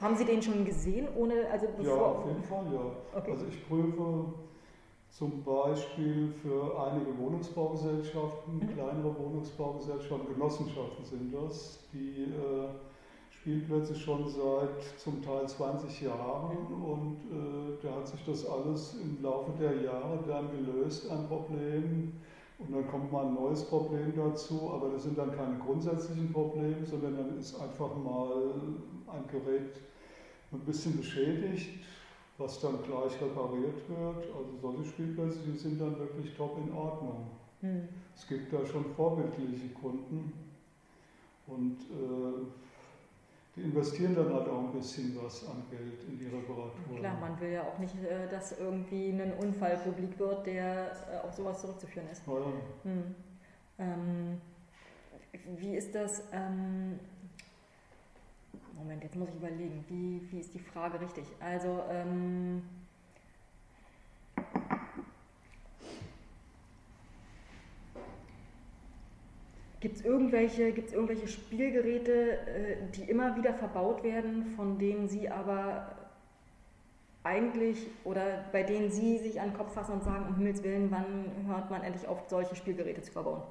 Haben 0.00 0.16
Sie 0.16 0.24
den 0.24 0.42
schon 0.42 0.64
gesehen, 0.64 1.08
ohne 1.16 1.48
also 1.50 1.66
bevor? 1.76 1.96
Ja, 1.96 2.02
auf 2.02 2.26
jeden 2.26 2.42
Fall, 2.42 2.64
ja. 2.72 3.18
Okay. 3.18 3.30
Also 3.30 3.46
ich 3.46 3.66
prüfe 3.66 4.34
zum 5.10 5.44
Beispiel 5.44 6.32
für 6.42 6.78
einige 6.86 7.16
Wohnungsbaugesellschaften, 7.16 8.56
mhm. 8.56 8.74
kleinere 8.74 9.16
Wohnungsbaugesellschaften, 9.16 10.34
Genossenschaften 10.34 11.04
sind 11.04 11.32
das, 11.32 11.78
die 11.92 12.24
äh, 12.24 12.68
Spielplätze 13.44 13.94
schon 13.94 14.26
seit 14.26 14.98
zum 14.98 15.22
Teil 15.22 15.46
20 15.46 16.00
Jahren 16.00 16.56
und 16.66 17.18
äh, 17.30 17.76
da 17.82 17.96
hat 17.96 18.08
sich 18.08 18.24
das 18.24 18.46
alles 18.46 18.96
im 19.02 19.22
Laufe 19.22 19.52
der 19.60 19.82
Jahre 19.82 20.18
dann 20.26 20.48
gelöst 20.50 21.10
an 21.10 21.28
Problemen. 21.28 22.18
Und 22.58 22.72
dann 22.72 22.88
kommt 22.88 23.12
mal 23.12 23.26
ein 23.26 23.34
neues 23.34 23.66
Problem 23.66 24.14
dazu, 24.16 24.70
aber 24.72 24.92
das 24.92 25.02
sind 25.02 25.18
dann 25.18 25.36
keine 25.36 25.58
grundsätzlichen 25.58 26.32
Probleme, 26.32 26.86
sondern 26.86 27.18
dann 27.18 27.38
ist 27.38 27.60
einfach 27.60 27.94
mal 27.94 28.54
ein 29.08 29.26
Gerät 29.30 29.76
ein 30.50 30.60
bisschen 30.60 30.96
beschädigt, 30.96 31.84
was 32.38 32.60
dann 32.60 32.78
gleich 32.82 33.20
repariert 33.20 33.86
wird. 33.90 34.24
Also 34.34 34.56
solche 34.62 34.84
Spielplätze, 34.86 35.40
die 35.46 35.58
sind 35.58 35.78
dann 35.78 35.98
wirklich 35.98 36.34
top 36.34 36.56
in 36.66 36.72
Ordnung. 36.72 37.26
Hm. 37.60 37.88
Es 38.16 38.26
gibt 38.26 38.50
da 38.54 38.64
schon 38.64 38.86
vorbildliche 38.96 39.68
Kunden 39.74 40.32
und 41.46 41.76
äh, 41.90 42.63
die 43.56 43.62
investieren 43.62 44.14
dann 44.14 44.32
halt 44.34 44.48
auch 44.48 44.64
ein 44.64 44.72
bisschen 44.72 45.16
was 45.22 45.46
an 45.48 45.62
Geld 45.70 46.02
in 46.08 46.18
die 46.18 46.26
Reparatur. 46.26 46.98
Klar, 46.98 47.16
man 47.20 47.40
will 47.40 47.50
ja 47.52 47.62
auch 47.62 47.78
nicht, 47.78 47.94
äh, 48.02 48.28
dass 48.28 48.58
irgendwie 48.58 49.10
ein 49.10 49.32
Unfall 49.34 49.76
publik 49.78 50.18
wird, 50.18 50.46
der 50.46 50.90
äh, 51.12 51.26
auf 51.26 51.34
sowas 51.34 51.60
zurückzuführen 51.60 52.08
ist. 52.10 52.26
Ja. 52.26 52.34
Hm. 52.82 53.14
Ähm, 53.78 54.40
wie 55.58 55.76
ist 55.76 55.94
das? 55.94 56.24
Ähm, 56.32 56.98
Moment, 58.76 59.04
jetzt 59.04 59.16
muss 59.16 59.28
ich 59.28 59.36
überlegen, 59.36 59.84
wie, 59.88 60.20
wie 60.30 60.40
ist 60.40 60.52
die 60.52 60.58
Frage 60.58 61.00
richtig? 61.00 61.24
Also, 61.40 61.80
ähm, 61.90 62.62
Gibt 69.84 69.98
es 69.98 70.04
irgendwelche, 70.06 70.72
gibt's 70.72 70.94
irgendwelche 70.94 71.28
Spielgeräte, 71.28 72.38
äh, 72.38 72.76
die 72.96 73.02
immer 73.02 73.36
wieder 73.36 73.52
verbaut 73.52 74.02
werden, 74.02 74.46
von 74.56 74.78
denen 74.78 75.10
Sie 75.10 75.28
aber 75.28 75.88
eigentlich 77.22 77.86
oder 78.02 78.46
bei 78.50 78.62
denen 78.62 78.90
Sie 78.90 79.18
sich 79.18 79.38
an 79.42 79.50
den 79.50 79.58
Kopf 79.58 79.74
fassen 79.74 79.92
und 79.92 80.02
sagen, 80.02 80.24
um 80.26 80.36
Himmels 80.36 80.62
Willen, 80.62 80.90
wann 80.90 81.46
hört 81.46 81.70
man 81.70 81.82
endlich 81.82 82.08
auf, 82.08 82.22
solche 82.28 82.56
Spielgeräte 82.56 83.02
zu 83.02 83.12
verbauen? 83.12 83.42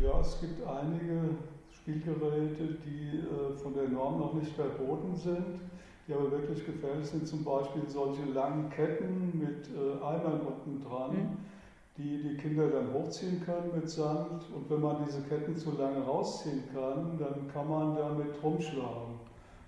Ja, 0.00 0.20
es 0.20 0.40
gibt 0.40 0.64
einige 0.64 1.30
Spielgeräte, 1.72 2.78
die 2.86 3.18
äh, 3.18 3.56
von 3.56 3.74
der 3.74 3.88
Norm 3.88 4.20
noch 4.20 4.34
nicht 4.34 4.52
verboten 4.52 5.16
sind, 5.16 5.60
die 6.06 6.14
aber 6.14 6.30
wirklich 6.30 6.64
gefährlich 6.64 7.08
sind. 7.08 7.26
Zum 7.26 7.42
Beispiel 7.42 7.82
solche 7.88 8.22
langen 8.26 8.70
Ketten 8.70 9.36
mit 9.36 9.68
äh, 9.76 10.00
Eimern 10.04 10.40
unten 10.42 10.84
dran. 10.84 11.10
Mhm 11.10 11.57
die 11.98 12.22
die 12.22 12.36
Kinder 12.36 12.68
dann 12.68 12.92
hochziehen 12.94 13.42
können 13.44 13.72
mit 13.74 13.90
Sand. 13.90 14.44
Und 14.54 14.70
wenn 14.70 14.80
man 14.80 15.04
diese 15.04 15.20
Ketten 15.22 15.56
zu 15.56 15.72
lange 15.72 16.00
rausziehen 16.00 16.62
kann, 16.72 17.18
dann 17.18 17.48
kann 17.52 17.68
man 17.68 17.96
damit 17.96 18.42
rumschlagen. 18.42 19.18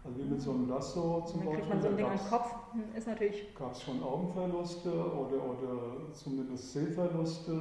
Also 0.04 0.18
wie 0.18 0.30
mit 0.30 0.40
so 0.40 0.52
einem 0.52 0.68
Lasso 0.68 1.24
zum 1.26 1.40
dann 1.40 1.48
Beispiel. 1.48 1.66
Kriegt 1.66 1.68
man 1.68 1.82
so 1.82 1.88
ein 1.88 1.96
Ding 1.96 2.06
an 2.06 2.16
den 2.16 2.26
Kopf, 2.28 2.54
hm, 2.72 2.96
ist 2.96 3.06
natürlich. 3.06 3.54
Gab 3.54 3.72
es 3.72 3.82
schon 3.82 4.02
Augenverluste 4.02 4.90
oder, 4.90 5.44
oder 5.44 6.12
zumindest 6.12 6.72
Sehverluste. 6.72 7.60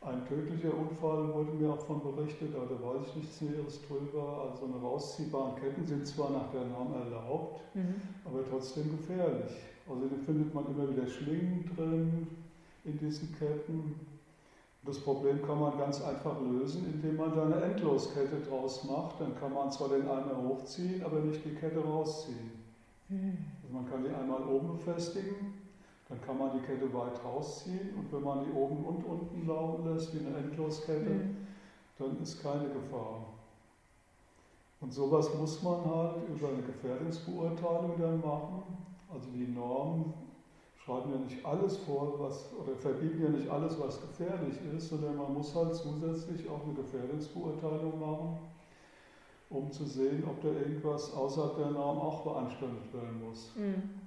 Ein 0.00 0.26
tödlicher 0.26 0.76
Unfall 0.76 1.32
wurde 1.32 1.52
mir 1.52 1.70
auch 1.70 1.86
von 1.86 2.00
berichtet, 2.00 2.56
aber 2.56 2.66
da 2.66 2.82
weiß 2.82 3.06
ich 3.08 3.16
nichts 3.16 3.40
Näheres 3.42 3.80
drüber. 3.86 4.50
Also 4.50 4.64
eine 4.64 4.82
rausziehbaren 4.82 5.54
Ketten 5.54 5.86
sind 5.86 6.04
zwar 6.04 6.30
nach 6.30 6.50
der 6.50 6.64
Norm 6.64 6.92
erlaubt, 6.94 7.60
mhm. 7.74 7.94
aber 8.24 8.40
trotzdem 8.50 8.90
gefährlich. 8.96 9.52
Also 9.88 10.06
da 10.06 10.16
findet 10.24 10.52
man 10.52 10.66
immer 10.66 10.90
wieder 10.90 11.06
Schlingen 11.06 11.70
drin 11.76 12.26
in 12.84 12.98
diesen 12.98 13.34
Ketten. 13.38 13.94
Das 14.84 14.98
Problem 14.98 15.42
kann 15.42 15.60
man 15.60 15.78
ganz 15.78 16.02
einfach 16.02 16.40
lösen, 16.40 16.86
indem 16.92 17.16
man 17.16 17.34
da 17.34 17.44
eine 17.44 17.62
Endloskette 17.62 18.40
draus 18.40 18.84
macht. 18.84 19.20
Dann 19.20 19.38
kann 19.38 19.52
man 19.52 19.70
zwar 19.70 19.90
den 19.90 20.02
Eimer 20.02 20.42
hochziehen, 20.42 21.04
aber 21.04 21.20
nicht 21.20 21.44
die 21.44 21.54
Kette 21.54 21.78
rausziehen. 21.78 22.50
Mhm. 23.08 23.38
Also 23.62 23.74
man 23.74 23.88
kann 23.88 24.02
die 24.02 24.10
einmal 24.10 24.42
oben 24.42 24.76
befestigen 24.76 25.62
dann 26.12 26.20
kann 26.20 26.36
man 26.36 26.50
die 26.52 26.66
Kette 26.66 26.92
weit 26.92 27.24
rausziehen 27.24 27.94
und 27.96 28.12
wenn 28.12 28.22
man 28.22 28.44
die 28.44 28.52
oben 28.52 28.84
und 28.84 29.02
unten 29.02 29.46
laufen 29.46 29.94
lässt, 29.94 30.14
wie 30.14 30.26
eine 30.26 30.36
Endloskette, 30.36 31.08
mhm. 31.08 31.36
dann 31.98 32.20
ist 32.20 32.42
keine 32.42 32.68
Gefahr. 32.68 33.24
Und 34.82 34.92
sowas 34.92 35.32
muss 35.34 35.62
man 35.62 35.82
halt 35.86 36.16
über 36.28 36.48
eine 36.48 36.62
Gefährdungsbeurteilung 36.62 37.94
dann 37.98 38.20
machen. 38.20 38.62
Also 39.10 39.30
die 39.30 39.46
Normen 39.46 40.12
schreiben 40.84 41.12
ja 41.12 41.18
nicht 41.18 41.44
alles 41.46 41.76
vor, 41.78 42.18
was, 42.18 42.50
oder 42.60 42.74
verbieten 42.74 43.22
ja 43.22 43.28
nicht 43.28 43.48
alles, 43.48 43.78
was 43.78 44.00
gefährlich 44.00 44.56
ist, 44.76 44.88
sondern 44.88 45.16
man 45.16 45.34
muss 45.34 45.54
halt 45.54 45.74
zusätzlich 45.74 46.48
auch 46.48 46.64
eine 46.64 46.74
Gefährdungsbeurteilung 46.74 48.00
machen, 48.00 48.38
um 49.50 49.70
zu 49.70 49.84
sehen, 49.86 50.24
ob 50.28 50.40
da 50.40 50.48
irgendwas 50.48 51.12
außerhalb 51.14 51.56
der 51.56 51.70
Norm 51.70 51.98
auch 51.98 52.24
beanstandet 52.24 52.92
werden 52.92 53.22
muss. 53.24 53.52
Mhm. 53.54 54.01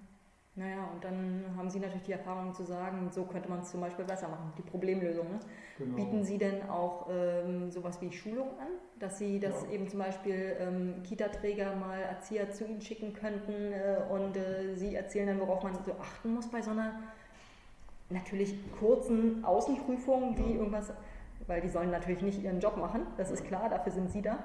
Naja, 0.57 0.87
und 0.93 1.03
dann 1.03 1.43
haben 1.57 1.69
Sie 1.69 1.79
natürlich 1.79 2.03
die 2.03 2.13
Erfahrung 2.13 2.53
zu 2.53 2.63
sagen, 2.63 3.09
so 3.11 3.23
könnte 3.25 3.49
man 3.49 3.59
es 3.59 3.71
zum 3.71 3.81
Beispiel 3.81 4.05
besser 4.05 4.29
machen, 4.29 4.53
die 4.57 4.61
Problemlösung. 4.61 5.29
Ne? 5.29 5.39
Genau. 5.77 5.95
Bieten 5.97 6.23
Sie 6.23 6.37
denn 6.37 6.69
auch 6.69 7.09
ähm, 7.11 7.69
sowas 7.69 7.99
wie 8.01 8.09
Schulung 8.13 8.47
an, 8.57 8.67
dass 8.97 9.17
Sie 9.17 9.41
das 9.41 9.63
ja. 9.63 9.71
eben 9.71 9.89
zum 9.89 9.99
Beispiel 9.99 10.55
ähm, 10.57 11.03
Kita-Träger 11.03 11.75
mal 11.75 11.99
Erzieher 11.99 12.51
zu 12.51 12.65
Ihnen 12.65 12.81
schicken 12.81 13.13
könnten 13.13 13.73
äh, 13.73 13.97
und 14.09 14.37
äh, 14.37 14.75
Sie 14.75 14.95
erzählen 14.95 15.27
dann, 15.27 15.41
worauf 15.41 15.61
man 15.61 15.73
so 15.83 15.91
achten 15.91 16.33
muss 16.33 16.47
bei 16.49 16.61
so 16.61 16.71
einer 16.71 17.01
natürlich 18.09 18.55
kurzen 18.79 19.43
Außenprüfung, 19.43 20.37
wie 20.37 20.53
ja. 20.53 20.59
irgendwas, 20.59 20.93
weil 21.47 21.59
die 21.59 21.69
sollen 21.69 21.91
natürlich 21.91 22.21
nicht 22.21 22.41
ihren 22.41 22.61
Job 22.61 22.77
machen, 22.77 23.01
das 23.17 23.29
ist 23.29 23.43
klar, 23.43 23.67
dafür 23.67 23.91
sind 23.91 24.09
Sie 24.09 24.21
da. 24.21 24.39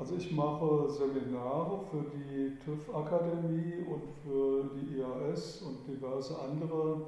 Also 0.00 0.14
ich 0.14 0.32
mache 0.32 0.88
Seminare 0.88 1.78
für 1.90 2.02
die 2.16 2.56
TÜV-Akademie 2.64 3.84
und 3.86 4.02
für 4.24 4.70
die 4.74 4.96
IAS 4.96 5.60
und 5.60 5.86
diverse 5.86 6.38
andere 6.40 7.02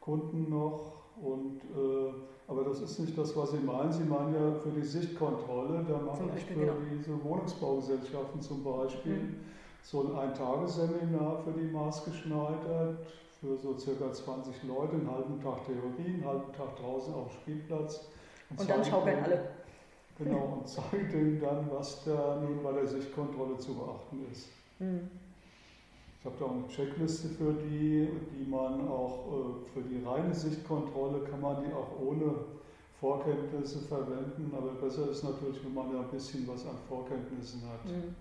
Kunden 0.00 0.48
noch. 0.48 0.92
Und, 1.20 1.60
äh, 1.76 2.10
aber 2.46 2.64
das 2.64 2.80
ist 2.80 3.00
nicht 3.00 3.18
das, 3.18 3.36
was 3.36 3.50
Sie 3.50 3.58
meinen. 3.58 3.92
Sie 3.92 4.04
meinen 4.04 4.32
ja 4.32 4.54
für 4.62 4.70
die 4.70 4.82
Sichtkontrolle. 4.82 5.84
Da 5.86 5.98
mache 5.98 6.22
ich 6.34 6.44
für 6.44 6.54
genau. 6.54 6.72
diese 6.90 7.22
Wohnungsbaugesellschaften 7.22 8.40
zum 8.40 8.64
Beispiel 8.64 9.12
mhm. 9.12 9.36
so 9.82 10.06
ein 10.06 10.16
Eintagesseminar 10.18 11.42
für 11.44 11.52
die 11.52 11.70
maßgeschneidert, 11.70 12.98
für 13.40 13.58
so 13.58 13.76
circa 13.76 14.10
20 14.10 14.62
Leute, 14.62 14.94
einen 14.94 15.10
halben 15.10 15.38
Tag 15.38 15.66
Theorie, 15.66 16.14
einen 16.14 16.24
halben 16.24 16.50
Tag 16.54 16.76
draußen 16.76 17.12
auf 17.12 17.28
dem 17.28 17.40
Spielplatz. 17.42 18.08
Und, 18.48 18.60
und 18.60 18.70
dann 18.70 18.82
schaukeln 18.82 19.22
alle. 19.22 19.58
Genau, 20.18 20.58
und 20.58 20.68
zeigt 20.68 21.14
ihnen 21.14 21.40
dann, 21.40 21.70
was 21.70 22.04
da 22.04 22.40
nun 22.40 22.62
bei 22.62 22.72
der 22.72 22.86
Sichtkontrolle 22.86 23.56
zu 23.58 23.74
beachten 23.74 24.26
ist. 24.32 24.48
Mhm. 24.80 25.08
Ich 26.18 26.26
habe 26.26 26.34
da 26.40 26.44
auch 26.46 26.50
eine 26.50 26.68
Checkliste 26.68 27.28
für 27.28 27.52
die, 27.52 28.08
die 28.32 28.50
man 28.50 28.88
auch 28.88 29.26
äh, 29.28 29.72
für 29.72 29.82
die 29.82 30.04
reine 30.04 30.34
Sichtkontrolle 30.34 31.20
kann 31.20 31.40
man 31.40 31.64
die 31.64 31.72
auch 31.72 32.00
ohne 32.00 32.34
Vorkenntnisse 32.98 33.80
verwenden, 33.82 34.52
aber 34.56 34.72
besser 34.72 35.08
ist 35.08 35.22
natürlich, 35.22 35.64
wenn 35.64 35.74
man 35.74 35.92
da 35.92 36.00
ein 36.00 36.08
bisschen 36.08 36.48
was 36.48 36.66
an 36.66 36.74
Vorkenntnissen 36.88 37.62
hat. 37.62 37.84
Mhm. 37.84 38.14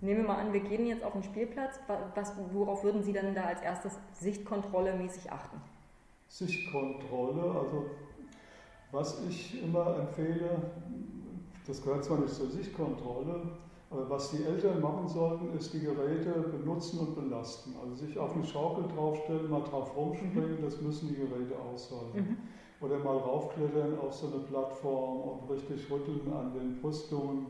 Nehmen 0.00 0.22
wir 0.22 0.28
mal 0.28 0.38
an, 0.38 0.52
wir 0.52 0.60
gehen 0.60 0.86
jetzt 0.86 1.04
auf 1.04 1.12
den 1.12 1.22
Spielplatz. 1.22 1.78
Was, 2.14 2.32
worauf 2.52 2.82
würden 2.82 3.02
Sie 3.04 3.12
dann 3.12 3.34
da 3.34 3.44
als 3.44 3.62
erstes 3.62 3.92
Sichtkontrolle 4.12 4.94
mäßig 4.96 5.30
achten? 5.30 5.60
Sichtkontrolle, 6.28 7.42
also 7.42 7.86
was 8.94 9.20
ich 9.28 9.62
immer 9.62 9.96
empfehle, 9.98 10.62
das 11.66 11.82
gehört 11.82 12.04
zwar 12.04 12.18
nicht 12.18 12.32
zur 12.32 12.48
Sichtkontrolle, 12.48 13.42
aber 13.90 14.08
was 14.08 14.30
die 14.30 14.44
Eltern 14.44 14.80
machen 14.80 15.08
sollten, 15.08 15.56
ist 15.56 15.72
die 15.74 15.80
Geräte 15.80 16.30
benutzen 16.30 17.00
und 17.00 17.14
belasten. 17.14 17.74
Also 17.80 18.06
sich 18.06 18.18
auf 18.18 18.34
eine 18.34 18.44
Schaukel 18.44 18.84
draufstellen, 18.94 19.50
mal 19.50 19.62
drauf 19.62 19.96
rumspringen, 19.96 20.58
das 20.62 20.80
müssen 20.80 21.08
die 21.08 21.16
Geräte 21.16 21.54
aushalten. 21.58 22.18
Mhm. 22.18 22.36
Oder 22.80 22.98
mal 22.98 23.16
raufklettern 23.16 23.98
auf 23.98 24.14
so 24.14 24.26
eine 24.26 24.44
Plattform 24.44 25.28
und 25.28 25.50
richtig 25.50 25.90
rütteln 25.90 26.32
an 26.32 26.52
den 26.54 26.80
Brüstungen. 26.80 27.46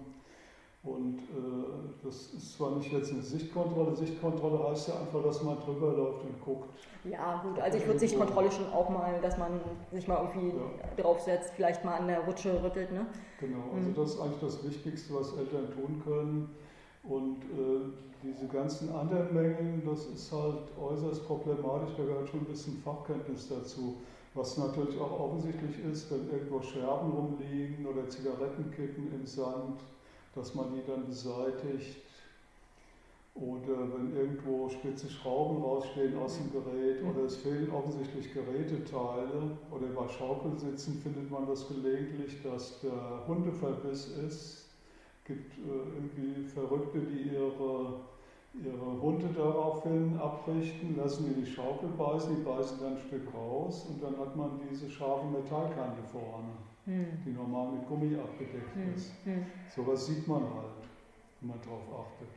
Und 0.84 1.18
äh, 1.18 2.04
das 2.04 2.34
ist 2.34 2.58
zwar 2.58 2.76
nicht 2.76 2.92
jetzt 2.92 3.10
eine 3.10 3.22
Sichtkontrolle, 3.22 3.96
Sichtkontrolle 3.96 4.68
heißt 4.68 4.88
ja 4.88 5.00
einfach, 5.00 5.22
dass 5.22 5.42
man 5.42 5.58
drüber 5.60 5.92
läuft 5.94 6.22
und 6.24 6.44
guckt. 6.44 6.68
Ja, 7.04 7.42
gut, 7.42 7.58
also 7.58 7.78
ich 7.78 7.86
würde 7.86 7.98
Sichtkontrolle 7.98 8.52
schon 8.52 8.70
auch 8.70 8.90
mal, 8.90 9.18
dass 9.22 9.38
man 9.38 9.60
sich 9.90 10.06
mal 10.06 10.18
irgendwie 10.18 10.58
ja. 10.58 11.02
draufsetzt, 11.02 11.52
vielleicht 11.56 11.86
mal 11.86 11.94
an 12.00 12.08
der 12.08 12.20
Rutsche 12.20 12.62
rüttelt. 12.62 12.92
Ne? 12.92 13.06
Genau, 13.40 13.64
also 13.74 13.88
mhm. 13.88 13.94
das 13.94 14.10
ist 14.10 14.20
eigentlich 14.20 14.40
das 14.40 14.64
Wichtigste, 14.64 15.14
was 15.14 15.34
Eltern 15.38 15.70
tun 15.70 16.02
können. 16.04 16.54
Und 17.02 17.44
äh, 17.44 17.90
diese 18.22 18.46
ganzen 18.46 18.94
anderen 18.94 19.32
Mengen, 19.32 19.82
das 19.86 20.04
ist 20.06 20.32
halt 20.32 20.68
äußerst 20.78 21.26
problematisch, 21.26 21.94
da 21.96 22.04
gehört 22.04 22.28
schon 22.28 22.40
ein 22.40 22.46
bisschen 22.46 22.76
Fachkenntnis 22.82 23.48
dazu. 23.48 23.96
Was 24.34 24.58
natürlich 24.58 25.00
auch 25.00 25.18
offensichtlich 25.18 25.82
ist, 25.90 26.10
wenn 26.10 26.28
irgendwo 26.30 26.60
Scherben 26.60 27.10
rumliegen 27.12 27.86
oder 27.86 28.08
Zigarettenkippen 28.08 29.14
im 29.14 29.26
Sand 29.26 29.80
dass 30.34 30.54
man 30.54 30.74
die 30.74 30.82
dann 30.86 31.06
beseitigt. 31.06 32.02
Oder 33.34 33.76
wenn 33.92 34.16
irgendwo 34.16 34.68
spitze 34.68 35.10
Schrauben 35.10 35.60
rausstehen 35.60 36.16
aus 36.18 36.38
dem 36.38 36.52
Gerät 36.52 37.02
oder 37.02 37.24
es 37.24 37.36
fehlen 37.36 37.68
offensichtlich 37.72 38.32
Geräteteile 38.32 39.58
oder 39.72 39.88
bei 39.88 40.08
Schaukelsitzen 40.08 41.00
findet 41.02 41.28
man 41.32 41.44
das 41.48 41.66
gelegentlich, 41.66 42.40
dass 42.44 42.80
der 42.80 43.26
Hundeverbiss 43.26 44.06
ist. 44.06 44.68
Es 45.18 45.24
gibt 45.24 45.52
äh, 45.58 45.96
irgendwie 45.96 46.44
Verrückte, 46.44 47.00
die 47.00 47.34
ihre, 47.34 47.94
ihre 48.54 49.02
Hunde 49.02 49.26
daraufhin 49.34 50.16
abrichten, 50.16 50.96
lassen 50.96 51.24
die 51.28 51.44
die 51.44 51.50
Schaukel 51.50 51.88
beißen, 51.98 52.36
die 52.36 52.42
beißen 52.42 52.78
dann 52.80 52.92
ein 52.92 52.98
Stück 53.08 53.34
raus 53.34 53.86
und 53.88 54.00
dann 54.00 54.16
hat 54.16 54.36
man 54.36 54.60
diese 54.70 54.88
scharfe 54.88 55.26
Metallkante 55.26 56.04
vorne 56.12 56.52
hm. 56.84 57.06
die 57.24 57.30
normal 57.30 57.72
mit 57.72 57.88
Gummi 57.88 58.16
abgedeckt 58.16 58.74
hm. 58.74 58.94
ist. 58.94 59.12
Hm. 59.24 59.46
Sowas 59.74 60.06
sieht 60.06 60.26
man 60.28 60.42
halt, 60.42 60.88
wenn 61.40 61.50
man 61.50 61.58
darauf 61.62 62.06
achtet. 62.06 62.28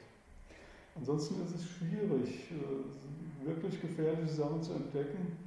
Ansonsten 0.95 1.43
ist 1.45 1.55
es 1.55 1.65
schwierig, 1.69 2.51
äh, 2.51 3.45
wirklich 3.47 3.79
gefährliche 3.79 4.33
Sachen 4.33 4.63
zu 4.63 4.73
entdecken. 4.73 5.37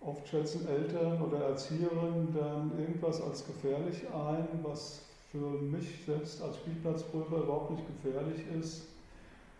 Oft 0.00 0.26
schätzen 0.28 0.66
Eltern 0.66 1.20
oder 1.20 1.44
Erzieherinnen 1.44 2.34
dann 2.34 2.72
irgendwas 2.78 3.20
als 3.20 3.46
gefährlich 3.46 4.02
ein, 4.08 4.46
was 4.62 5.02
für 5.30 5.60
mich 5.60 6.04
selbst 6.06 6.40
als 6.42 6.56
Spielplatzprüfer 6.56 7.36
überhaupt 7.36 7.72
nicht 7.72 7.84
gefährlich 7.86 8.44
ist. 8.58 8.86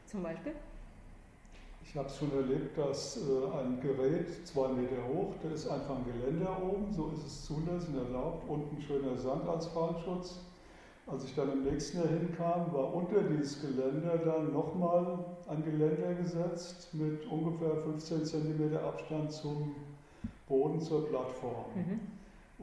Zum 0.06 0.22
Beispiel? 0.22 0.54
Ich 1.90 1.96
habe 1.96 2.06
es 2.06 2.18
schon 2.18 2.30
erlebt, 2.32 2.78
dass 2.78 3.16
äh, 3.16 3.58
ein 3.58 3.80
Gerät 3.80 4.46
zwei 4.46 4.68
Meter 4.68 5.02
hoch, 5.12 5.34
da 5.42 5.50
ist 5.50 5.66
einfach 5.66 5.96
ein 5.96 6.04
Geländer 6.04 6.56
oben, 6.62 6.92
so 6.92 7.10
ist 7.12 7.26
es 7.26 7.46
zulässig 7.46 7.96
erlaubt, 7.96 8.48
unten 8.48 8.80
schöner 8.80 9.16
Sand 9.16 9.48
als 9.48 9.66
Fallschutz. 9.66 10.38
Als 11.08 11.24
ich 11.24 11.34
dann 11.34 11.50
im 11.50 11.64
nächsten 11.64 11.98
Jahr 11.98 12.06
hinkam, 12.06 12.72
war 12.72 12.94
unter 12.94 13.20
dieses 13.24 13.60
Geländer 13.60 14.18
dann 14.18 14.52
nochmal 14.52 15.18
ein 15.48 15.64
Geländer 15.64 16.14
gesetzt 16.14 16.94
mit 16.94 17.26
ungefähr 17.26 17.82
15 17.82 18.24
cm 18.24 18.76
Abstand 18.76 19.32
zum 19.32 19.74
Boden 20.46 20.80
zur 20.80 21.08
Plattform. 21.08 21.64
Mhm. 21.74 22.00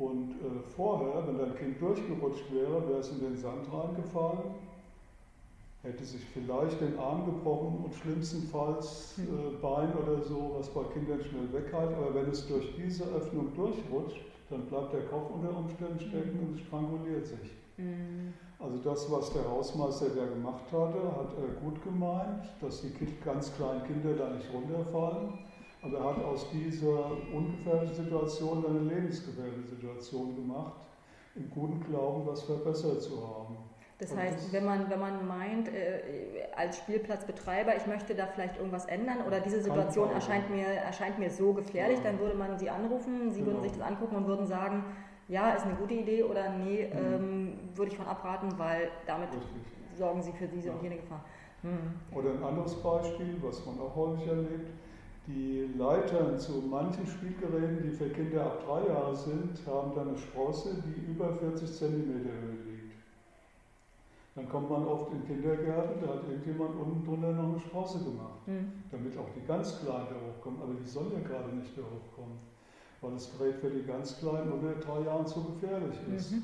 Und 0.02 0.32
äh, 0.36 0.70
vorher, 0.74 1.28
wenn 1.28 1.38
dein 1.38 1.54
Kind 1.58 1.82
durchgerutscht 1.82 2.50
wäre, 2.54 2.88
wäre 2.88 3.00
es 3.00 3.12
in 3.12 3.20
den 3.20 3.36
Sand 3.36 3.68
reingefallen 3.74 4.67
hätte 5.88 6.04
sich 6.04 6.22
vielleicht 6.34 6.82
den 6.82 7.00
Arm 7.00 7.26
gebrochen 7.26 7.86
und 7.86 7.96
schlimmstenfalls 7.96 9.16
hm. 9.18 9.26
äh, 9.26 9.58
Bein 9.62 9.94
oder 9.94 10.22
so, 10.22 10.56
was 10.58 10.70
bei 10.70 10.84
Kindern 10.94 11.22
schnell 11.22 11.52
weghält. 11.52 11.96
Aber 11.96 12.14
wenn 12.14 12.30
es 12.30 12.48
durch 12.48 12.76
diese 12.76 13.06
Öffnung 13.06 13.54
durchrutscht, 13.56 14.22
dann 14.50 14.66
bleibt 14.66 14.94
der 14.94 15.06
Kopf 15.06 15.32
unter 15.32 15.56
Umständen 15.56 16.00
stecken 16.00 16.40
und 16.48 16.60
stranguliert 16.60 17.26
sich. 17.26 17.54
Mhm. 17.78 18.34
Also 18.60 18.78
das, 18.78 19.12
was 19.12 19.32
der 19.34 19.48
Hausmeister 19.48 20.10
da 20.10 20.26
gemacht 20.26 20.66
hatte, 20.72 21.00
hat 21.16 21.30
er 21.38 21.62
gut 21.62 21.84
gemeint, 21.84 22.44
dass 22.60 22.82
die 22.82 22.92
ganz 23.24 23.54
kleinen 23.56 23.84
Kinder 23.84 24.14
da 24.14 24.30
nicht 24.34 24.52
runterfallen. 24.52 25.34
Aber 25.84 25.98
er 25.98 26.04
hat 26.06 26.24
aus 26.24 26.48
dieser 26.52 27.12
ungefährlichen 27.32 27.96
Situation 27.96 28.66
eine 28.66 28.80
lebensgefährliche 28.80 29.68
Situation 29.76 30.36
gemacht, 30.36 30.74
im 31.36 31.50
guten 31.52 31.84
Glauben, 31.84 32.26
was 32.26 32.42
verbessert 32.42 33.02
zu 33.02 33.22
haben. 33.22 33.58
Das 34.00 34.16
heißt, 34.16 34.54
wenn 34.54 34.64
man, 34.64 34.90
wenn 34.92 35.00
man 35.00 35.28
meint, 35.28 35.70
äh, 35.70 36.02
als 36.56 36.78
Spielplatzbetreiber, 36.78 37.76
ich 37.76 37.88
möchte 37.88 38.14
da 38.14 38.28
vielleicht 38.28 38.58
irgendwas 38.58 38.86
ändern 38.86 39.22
oder 39.26 39.40
diese 39.40 39.60
Situation 39.60 40.12
erscheint 40.12 40.52
mir, 40.52 40.68
erscheint 40.68 41.18
mir 41.18 41.32
so 41.32 41.54
gefährlich, 41.54 41.98
ja. 41.98 42.04
dann 42.04 42.20
würde 42.20 42.38
man 42.38 42.60
sie 42.60 42.70
anrufen, 42.70 43.32
sie 43.32 43.40
genau. 43.40 43.54
würden 43.54 43.64
sich 43.64 43.72
das 43.72 43.82
angucken 43.82 44.18
und 44.18 44.28
würden 44.28 44.46
sagen, 44.46 44.84
ja, 45.28 45.52
ist 45.54 45.66
eine 45.66 45.74
gute 45.76 45.96
Idee 45.96 46.24
oder 46.24 46.50
nee, 46.52 46.88
mhm. 46.94 47.14
ähm, 47.14 47.60
würde 47.74 47.92
ich 47.92 47.98
von 47.98 48.06
abraten, 48.06 48.54
weil 48.58 48.90
damit 49.08 49.30
Richtig. 49.30 49.62
sorgen 49.98 50.22
sie 50.22 50.32
für 50.32 50.48
diese 50.48 50.68
ja. 50.68 50.74
und 50.74 50.84
jene 50.84 50.98
Gefahr. 50.98 51.24
Mhm. 51.64 52.16
Oder 52.16 52.32
ein 52.32 52.44
anderes 52.44 52.76
Beispiel, 52.76 53.36
was 53.42 53.66
man 53.66 53.80
auch 53.80 53.96
häufig 53.96 54.28
erlebt, 54.28 54.70
die 55.26 55.70
Leitern 55.76 56.38
zu 56.38 56.64
manchen 56.70 57.06
Spielgeräten, 57.06 57.82
die 57.84 57.90
für 57.90 58.10
Kinder 58.10 58.46
ab 58.46 58.64
drei 58.66 58.88
Jahre 58.88 59.16
sind, 59.16 59.60
haben 59.66 59.94
dann 59.96 60.10
eine 60.10 60.18
Sprosse, 60.18 60.82
die 60.86 61.12
über 61.12 61.34
40 61.34 61.74
cm 61.74 61.90
Höhe. 61.90 62.67
Dann 64.38 64.48
kommt 64.48 64.70
man 64.70 64.86
oft 64.86 65.12
in 65.12 65.26
Kindergärten, 65.26 66.00
da 66.00 66.14
hat 66.14 66.30
irgendjemand 66.30 66.76
unten 66.80 67.04
drunter 67.04 67.32
noch 67.34 67.50
eine 67.50 67.60
Sprosse 67.60 67.98
gemacht, 68.04 68.46
mhm. 68.46 68.84
damit 68.92 69.18
auch 69.18 69.30
die 69.36 69.44
ganz 69.48 69.80
Kleinen 69.80 70.06
da 70.10 70.16
hochkommen. 70.16 70.62
Aber 70.62 70.76
die 70.76 70.88
sollen 70.88 71.12
ja 71.12 71.28
gerade 71.28 71.56
nicht 71.56 71.76
da 71.76 71.82
hochkommen, 71.82 72.38
weil 73.02 73.14
das 73.14 73.36
Gerät 73.36 73.56
für 73.56 73.72
die 73.72 73.82
ganz 73.82 74.20
Kleinen 74.20 74.52
unter 74.52 74.76
drei 74.76 75.02
Jahren 75.06 75.26
zu 75.26 75.44
gefährlich 75.44 75.98
ist. 76.16 76.34
Mhm. 76.34 76.44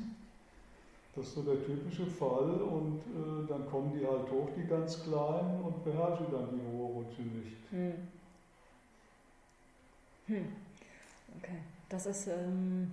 Das 1.14 1.26
ist 1.26 1.34
so 1.34 1.42
der 1.42 1.64
typische 1.64 2.06
Fall 2.06 2.50
und 2.62 2.98
äh, 2.98 3.46
dann 3.48 3.64
kommen 3.70 3.92
die 3.96 4.04
halt 4.04 4.28
hoch, 4.28 4.48
die 4.56 4.66
ganz 4.66 5.04
Kleinen, 5.04 5.62
und 5.62 5.84
beherrschen 5.84 6.26
dann 6.32 6.48
die 6.50 6.76
hohe 6.76 6.94
Rutsche 6.94 7.22
nicht. 7.22 7.72
Mhm. 7.72 7.92
Hm. 10.26 10.48
Okay, 11.38 11.58
das 11.88 12.06
ist 12.06 12.26
ähm, 12.26 12.90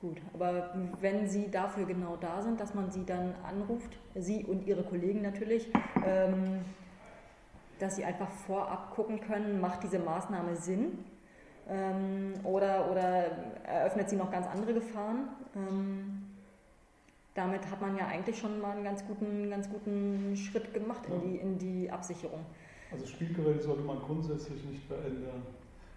gut. 0.00 0.20
Aber 0.34 0.74
wenn 1.00 1.28
Sie 1.28 1.50
dafür 1.50 1.86
genau 1.86 2.16
da 2.16 2.42
sind, 2.42 2.60
dass 2.60 2.74
man 2.74 2.90
Sie 2.90 3.04
dann 3.04 3.34
anruft, 3.44 3.98
Sie 4.14 4.44
und 4.44 4.66
Ihre 4.66 4.82
Kollegen 4.82 5.22
natürlich, 5.22 5.70
ähm, 6.04 6.60
dass 7.78 7.96
Sie 7.96 8.04
einfach 8.04 8.30
vorab 8.30 8.94
gucken 8.94 9.20
können, 9.20 9.60
macht 9.60 9.82
diese 9.82 9.98
Maßnahme 9.98 10.56
Sinn? 10.56 11.04
Ähm, 11.68 12.34
oder, 12.42 12.90
oder 12.90 13.30
eröffnet 13.64 14.10
sie 14.10 14.16
noch 14.16 14.30
ganz 14.32 14.46
andere 14.48 14.74
Gefahren? 14.74 15.28
Ähm, 15.54 16.22
damit 17.34 17.70
hat 17.70 17.80
man 17.80 17.96
ja 17.96 18.06
eigentlich 18.06 18.38
schon 18.38 18.60
mal 18.60 18.72
einen 18.72 18.84
ganz 18.84 19.06
guten, 19.06 19.48
ganz 19.50 19.70
guten 19.70 20.36
Schritt 20.36 20.74
gemacht 20.74 21.02
in, 21.06 21.20
die, 21.20 21.36
in 21.36 21.58
die 21.58 21.90
Absicherung. 21.90 22.44
Also 22.90 23.06
Spielgeräte 23.06 23.62
sollte 23.62 23.82
man 23.82 24.00
grundsätzlich 24.00 24.64
nicht 24.64 24.84
verändern. 24.84 25.42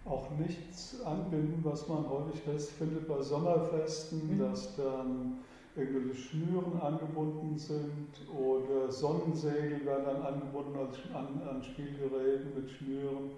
Auch 0.04 0.30
nichts 0.38 1.00
anbinden, 1.02 1.60
was 1.62 1.88
man 1.88 2.08
häufig 2.08 2.40
festfindet 2.42 3.08
bei 3.08 3.22
Sommerfesten, 3.22 4.36
mhm. 4.36 4.38
dass 4.38 4.76
dann 4.76 5.38
irgendwelche 5.76 6.14
Schnüren 6.14 6.80
angebunden 6.80 7.58
sind 7.58 8.08
oder 8.32 8.92
Sonnensegel 8.92 9.84
werden 9.84 10.04
dann 10.04 10.22
angebunden 10.22 10.76
an, 11.12 11.48
an 11.48 11.62
Spielgeräten 11.62 12.54
mit 12.54 12.70
Schnüren. 12.70 13.30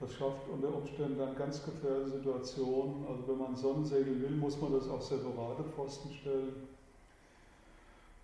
Das 0.00 0.12
schafft 0.12 0.48
unter 0.52 0.74
Umständen 0.74 1.18
dann 1.18 1.36
ganz 1.36 1.64
gefährliche 1.64 2.18
Situationen. 2.18 3.06
Also 3.08 3.28
wenn 3.28 3.38
man 3.38 3.56
Sonnensegel 3.56 4.20
will, 4.22 4.36
muss 4.36 4.60
man 4.60 4.72
das 4.72 4.88
auf 4.88 5.02
separate 5.02 5.62
Pfosten 5.74 6.12
stellen. 6.12 6.52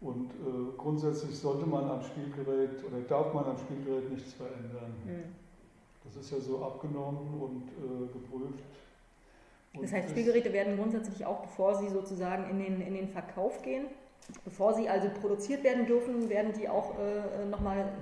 Und 0.00 0.30
äh, 0.30 0.76
grundsätzlich 0.76 1.38
sollte 1.38 1.66
man 1.66 1.85
am 1.88 2.02
Spielgerät 2.02 2.83
oder 2.85 3.00
darf 3.07 3.35
man 3.35 3.45
am 3.45 3.59
Spielgerät 3.59 4.11
nichts 4.11 4.33
verändern. 4.33 4.95
Mhm. 5.04 5.40
Das 6.14 6.25
ist 6.25 6.33
ja 6.33 6.40
so 6.40 6.62
abgenommen 6.64 7.40
und 7.40 7.69
äh, 7.69 8.12
geprüft. 8.12 8.64
Und 9.75 9.83
das 9.85 9.93
heißt, 9.93 10.11
Spielgeräte 10.11 10.52
werden 10.52 10.76
grundsätzlich 10.76 11.25
auch, 11.25 11.43
bevor 11.43 11.76
sie 11.76 11.88
sozusagen 11.88 12.50
in 12.50 12.59
den, 12.59 12.81
in 12.81 12.95
den 12.95 13.09
Verkauf 13.09 13.62
gehen, 13.62 13.87
bevor 14.45 14.75
sie 14.75 14.88
also 14.88 15.09
produziert 15.21 15.62
werden 15.62 15.87
dürfen, 15.87 16.29
werden 16.29 16.52
die 16.52 16.69
auch 16.69 16.95
äh, 16.99 17.47
nochmal 17.47 17.93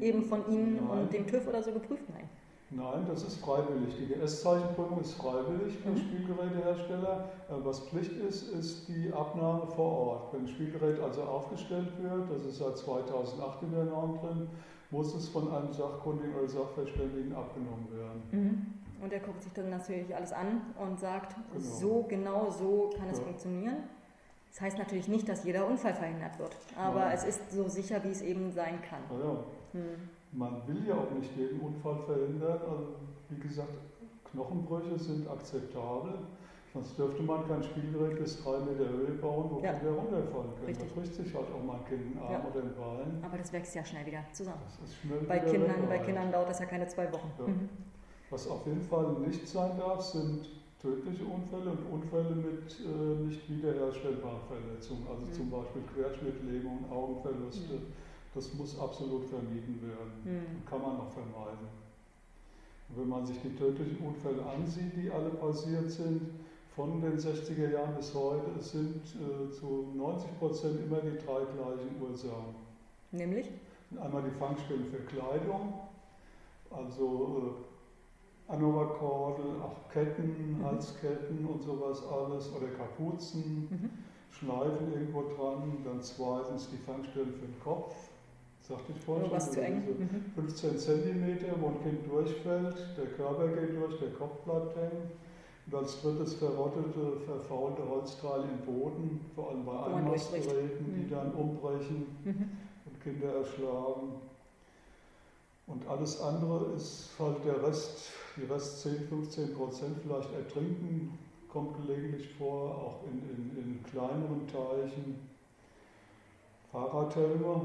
eben 0.00 0.24
von 0.24 0.46
Ihnen 0.50 0.76
Nein. 0.76 0.98
und 0.98 1.12
dem 1.12 1.26
TÜV 1.26 1.46
oder 1.48 1.62
so 1.62 1.72
geprüft? 1.72 2.02
Nein. 2.12 2.28
Nein, 2.70 3.06
das 3.06 3.22
ist 3.22 3.36
freiwillig. 3.36 3.94
Die 3.96 4.06
GS-Zeichenprüfung 4.06 5.00
ist 5.00 5.14
freiwillig 5.14 5.78
für 5.78 5.90
mhm. 5.90 5.98
Spielgerätehersteller. 5.98 7.28
Äh, 7.48 7.52
was 7.64 7.80
Pflicht 7.80 8.12
ist, 8.12 8.48
ist 8.52 8.88
die 8.88 9.12
Abnahme 9.12 9.68
vor 9.68 9.92
Ort. 9.92 10.32
Wenn 10.32 10.40
ein 10.42 10.48
Spielgerät 10.48 10.98
also 11.00 11.22
aufgestellt 11.22 11.92
wird, 12.00 12.30
das 12.30 12.44
ist 12.44 12.58
seit 12.58 12.76
2008 12.76 13.62
in 13.62 13.72
der 13.72 13.84
Norm 13.84 14.18
drin, 14.18 14.48
muss 14.90 15.14
es 15.14 15.28
von 15.28 15.52
einem 15.52 15.72
Sachkundigen 15.72 16.34
oder 16.34 16.48
Sachverständigen 16.48 17.34
abgenommen 17.34 17.88
werden. 17.92 18.22
Mhm. 18.32 19.02
Und 19.02 19.12
er 19.12 19.20
guckt 19.20 19.42
sich 19.42 19.52
dann 19.52 19.70
natürlich 19.70 20.14
alles 20.14 20.32
an 20.32 20.62
und 20.80 20.98
sagt, 20.98 21.36
genau. 21.52 21.64
so 21.64 22.04
genau 22.08 22.50
so 22.50 22.90
kann 22.96 23.08
es 23.10 23.18
ja. 23.18 23.24
funktionieren. 23.24 23.76
Das 24.50 24.62
heißt 24.62 24.78
natürlich 24.78 25.06
nicht, 25.06 25.28
dass 25.28 25.44
jeder 25.44 25.66
Unfall 25.66 25.94
verhindert 25.94 26.38
wird, 26.38 26.56
aber 26.76 27.00
Nein. 27.00 27.14
es 27.14 27.24
ist 27.24 27.52
so 27.52 27.68
sicher, 27.68 28.02
wie 28.04 28.10
es 28.10 28.22
eben 28.22 28.50
sein 28.52 28.80
kann. 28.80 29.02
Ja, 29.10 29.44
hm. 29.72 30.08
Man 30.32 30.66
will 30.66 30.86
ja 30.86 30.94
auch 30.94 31.10
nicht 31.12 31.36
jeden 31.36 31.60
Unfall 31.60 31.98
verhindern. 32.06 32.60
Also, 32.60 32.96
wie 33.30 33.40
gesagt, 33.40 33.72
Knochenbrüche 34.32 34.98
sind 34.98 35.28
akzeptabel. 35.28 36.14
Sonst 36.72 36.98
dürfte 36.98 37.22
man 37.22 37.48
kein 37.48 37.62
Spielgerät 37.62 38.18
bis 38.18 38.42
drei 38.42 38.58
Meter 38.58 38.90
Höhe 38.90 39.12
bauen, 39.12 39.50
wo 39.50 39.60
ja. 39.60 39.72
Kinder 39.72 39.92
runterfallen 39.94 40.54
können. 40.56 40.66
Richtig. 40.66 40.88
Da 40.88 41.00
bricht 41.00 41.14
sich 41.14 41.34
halt 41.34 41.46
auch 41.50 41.64
mal 41.64 41.78
ein 41.78 41.84
Kind 41.86 42.20
Arm 42.20 42.32
ja. 42.32 42.44
oder 42.44 42.60
ein 42.60 42.74
Bein. 42.76 43.24
Aber 43.24 43.38
das 43.38 43.50
wächst 43.52 43.74
ja 43.74 43.82
schnell 43.82 44.04
wieder 44.04 44.24
zusammen. 44.32 44.60
Schnell 45.00 45.20
bei, 45.20 45.38
Kindern, 45.38 45.88
bei 45.88 45.98
Kindern 46.00 46.30
dauert 46.30 46.50
das 46.50 46.58
ja 46.58 46.66
keine 46.66 46.86
zwei 46.86 47.10
Wochen. 47.12 47.30
Ja. 47.38 47.46
Mhm. 47.46 47.68
Was 48.28 48.46
auf 48.48 48.66
jeden 48.66 48.82
Fall 48.82 49.12
nicht 49.26 49.48
sein 49.48 49.78
darf, 49.78 50.02
sind 50.02 50.50
tödliche 50.82 51.24
Unfälle 51.24 51.70
und 51.70 52.02
Unfälle 52.02 52.34
mit 52.34 52.78
äh, 52.80 53.24
nicht 53.24 53.48
wiederherstellbaren 53.48 54.40
Verletzungen, 54.46 55.06
also 55.08 55.24
mhm. 55.24 55.32
zum 55.32 55.50
Beispiel 55.50 55.82
Querschnittlähmungen, 55.94 56.90
Augenverluste. 56.90 57.74
Mhm 57.74 58.05
das 58.36 58.52
muss 58.54 58.78
absolut 58.78 59.24
vermieden 59.24 59.80
werden. 59.82 60.12
Mhm. 60.24 60.68
Kann 60.68 60.82
man 60.82 61.00
auch 61.00 61.10
vermeiden. 61.10 61.66
Und 62.88 63.00
wenn 63.00 63.08
man 63.08 63.26
sich 63.26 63.40
die 63.40 63.56
tödlichen 63.56 64.06
Unfälle 64.06 64.44
ansieht, 64.44 64.92
die 64.94 65.10
alle 65.10 65.30
passiert 65.30 65.90
sind, 65.90 66.20
von 66.76 67.00
den 67.00 67.18
60er 67.18 67.72
Jahren 67.72 67.94
bis 67.96 68.14
heute, 68.14 68.44
es 68.60 68.72
sind 68.72 69.02
äh, 69.16 69.50
zu 69.50 69.88
90 69.96 70.38
Prozent 70.38 70.80
immer 70.84 71.00
die 71.00 71.16
drei 71.16 71.40
gleichen 71.44 72.00
Ursachen. 72.00 72.54
Nämlich? 73.12 73.50
Einmal 73.98 74.22
die 74.22 74.38
Fangstellen 74.38 74.84
für 74.84 74.98
Kleidung, 74.98 75.72
also 76.70 77.54
äh, 78.48 78.52
Anorakordel, 78.52 79.62
auch 79.62 79.90
Ketten, 79.90 80.58
mhm. 80.58 80.64
Halsketten 80.64 81.46
und 81.46 81.62
sowas 81.62 82.02
alles, 82.06 82.52
oder 82.52 82.68
Kapuzen, 82.68 83.68
mhm. 83.70 83.90
Schleifen 84.30 84.92
irgendwo 84.92 85.22
dran. 85.34 85.78
Dann 85.82 86.02
zweitens 86.02 86.68
die 86.68 86.76
Fangstellen 86.76 87.32
für 87.32 87.46
den 87.46 87.60
Kopf, 87.60 87.94
sagte 88.66 88.92
ich 88.92 89.00
vorhin 89.04 89.30
was 89.30 89.52
zu 89.52 89.60
eng. 89.60 89.82
15 90.34 90.72
mhm. 90.72 90.78
cm, 90.78 91.60
wo 91.60 91.68
ein 91.68 91.82
Kind 91.82 92.10
durchfällt, 92.10 92.76
der 92.96 93.06
Körper 93.06 93.48
geht 93.48 93.76
durch, 93.76 93.98
der 94.00 94.10
Kopf 94.10 94.40
bleibt 94.44 94.76
hängen. 94.76 95.10
Und 95.66 95.74
als 95.74 96.00
drittes 96.00 96.34
verrottete, 96.34 97.16
verfaulte 97.24 97.88
Holzteile 97.88 98.44
im 98.44 98.64
Boden, 98.64 99.20
vor 99.34 99.50
allem 99.50 99.64
bei 99.64 99.82
Einmastgeräten, 99.82 100.94
die 100.94 101.04
mhm. 101.04 101.10
dann 101.10 101.32
umbrechen 101.32 102.06
mhm. 102.24 102.50
und 102.84 103.00
Kinder 103.02 103.36
erschlagen. 103.38 104.20
Und 105.66 105.88
alles 105.88 106.20
andere 106.20 106.72
ist 106.74 107.10
halt 107.18 107.44
der 107.44 107.62
Rest, 107.66 108.10
die 108.36 108.44
Rest 108.44 108.82
10, 108.82 109.08
15 109.08 109.54
Prozent 109.54 109.96
vielleicht 110.02 110.32
ertrinken, 110.32 111.18
kommt 111.48 111.76
gelegentlich 111.84 112.32
vor, 112.34 112.70
auch 112.70 113.00
in, 113.04 113.18
in, 113.30 113.62
in 113.62 113.82
kleineren 113.82 114.46
Teichen. 114.46 115.16
Fahrradhelme, 116.70 117.62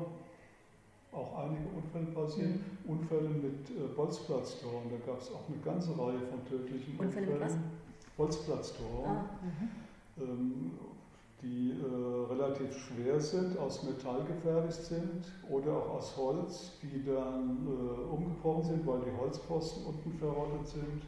auch 1.12 1.38
einige 1.40 1.68
Unfälle 1.76 2.06
passieren. 2.08 2.64
Mhm. 2.84 2.92
Unfälle 2.92 3.30
mit 3.30 3.70
äh, 3.70 3.88
Bolzplatztoren, 3.96 4.90
da 4.90 5.12
gab 5.12 5.22
es 5.22 5.32
auch 5.32 5.48
eine 5.48 5.58
ganze 5.58 5.92
Reihe 5.92 6.20
von 6.20 6.46
tödlichen 6.46 6.98
Unfälle 6.98 7.32
Unfällen. 7.32 7.64
Bolzplatztoren, 8.18 9.06
ah, 9.06 9.30
mhm. 9.42 10.24
ähm, 10.24 10.72
die 11.42 11.72
äh, 11.72 12.34
relativ 12.34 12.78
schwer 12.78 13.20
sind, 13.20 13.58
aus 13.58 13.84
Metall 13.84 14.24
gefertigt 14.26 14.84
sind 14.84 15.26
oder 15.50 15.76
auch 15.76 15.96
aus 15.96 16.16
Holz, 16.16 16.72
die 16.84 17.04
dann 17.04 17.68
äh, 17.68 18.14
umgebrochen 18.14 18.64
sind, 18.64 18.88
weil 18.88 19.02
die 19.02 19.18
Holzpfosten 19.20 19.86
unten 19.86 20.14
verrottet 20.20 20.68
sind. 20.68 21.02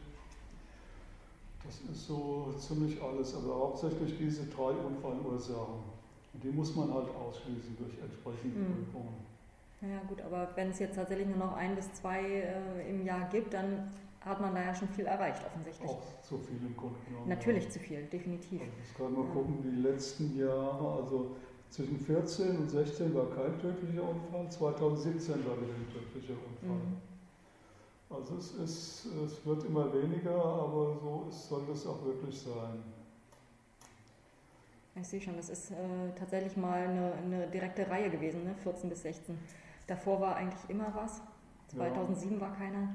Das 1.64 1.80
ist 1.80 2.06
so 2.06 2.52
ziemlich 2.58 3.00
alles, 3.00 3.34
aber 3.36 3.54
hauptsächlich 3.54 4.18
diese 4.18 4.44
drei 4.46 4.72
Unfallursachen. 4.72 5.94
Und 6.34 6.42
die 6.42 6.50
muss 6.50 6.74
man 6.74 6.92
halt 6.92 7.08
ausschließen 7.14 7.76
durch 7.78 7.96
entsprechende 8.02 8.58
mhm. 8.58 8.84
Prüfungen. 8.86 9.33
Ja 9.90 10.00
gut, 10.08 10.20
aber 10.22 10.48
wenn 10.54 10.70
es 10.70 10.78
jetzt 10.78 10.94
tatsächlich 10.94 11.26
nur 11.28 11.36
noch 11.36 11.56
ein 11.56 11.74
bis 11.74 11.92
zwei 11.92 12.20
äh, 12.20 12.88
im 12.88 13.04
Jahr 13.04 13.28
gibt, 13.28 13.52
dann 13.52 13.90
hat 14.20 14.40
man 14.40 14.54
da 14.54 14.62
ja 14.62 14.74
schon 14.74 14.88
viel 14.88 15.04
erreicht, 15.04 15.44
offensichtlich. 15.44 15.88
Auch 15.88 16.02
zu 16.22 16.38
viel 16.38 16.56
im 16.56 16.74
Grunde 16.76 16.98
genommen. 17.06 17.28
Natürlich 17.28 17.64
ja. 17.64 17.70
zu 17.70 17.78
viel, 17.78 18.02
definitiv. 18.04 18.62
Also 18.62 18.72
ich 18.82 18.96
kann 18.96 19.12
mal 19.12 19.26
ja. 19.26 19.32
gucken, 19.32 19.62
die 19.62 19.82
letzten 19.82 20.38
Jahre, 20.38 21.02
also 21.02 21.36
zwischen 21.68 21.98
14 21.98 22.56
und 22.56 22.70
16 22.70 23.14
war 23.14 23.26
kein 23.30 23.58
tödlicher 23.60 24.08
Unfall, 24.08 24.50
2017 24.50 25.34
war 25.46 25.56
wieder 25.60 25.74
ein 25.74 25.88
tödlicher 25.92 26.34
Unfall. 26.34 26.76
Mhm. 26.76 26.96
Also 28.08 28.36
es, 28.36 28.52
ist, 28.52 29.06
es 29.26 29.44
wird 29.44 29.64
immer 29.64 29.92
weniger, 29.92 30.36
aber 30.36 30.96
so 31.02 31.26
ist, 31.28 31.48
soll 31.48 31.62
das 31.68 31.86
auch 31.86 32.04
wirklich 32.04 32.38
sein. 32.38 32.82
Ich 34.96 35.08
sehe 35.08 35.20
schon, 35.20 35.36
das 35.36 35.48
ist 35.48 35.72
äh, 35.72 35.74
tatsächlich 36.16 36.56
mal 36.56 36.86
eine, 36.86 37.12
eine, 37.14 37.46
direkte 37.48 37.88
Reihe 37.90 38.08
gewesen, 38.08 38.44
ne? 38.44 38.54
14 38.62 38.88
bis 38.88 39.02
16. 39.02 39.36
Davor 39.86 40.20
war 40.20 40.36
eigentlich 40.36 40.68
immer 40.68 40.92
was. 40.94 41.20
2007 41.68 42.34
ja. 42.34 42.40
war 42.40 42.52
keiner. 42.54 42.88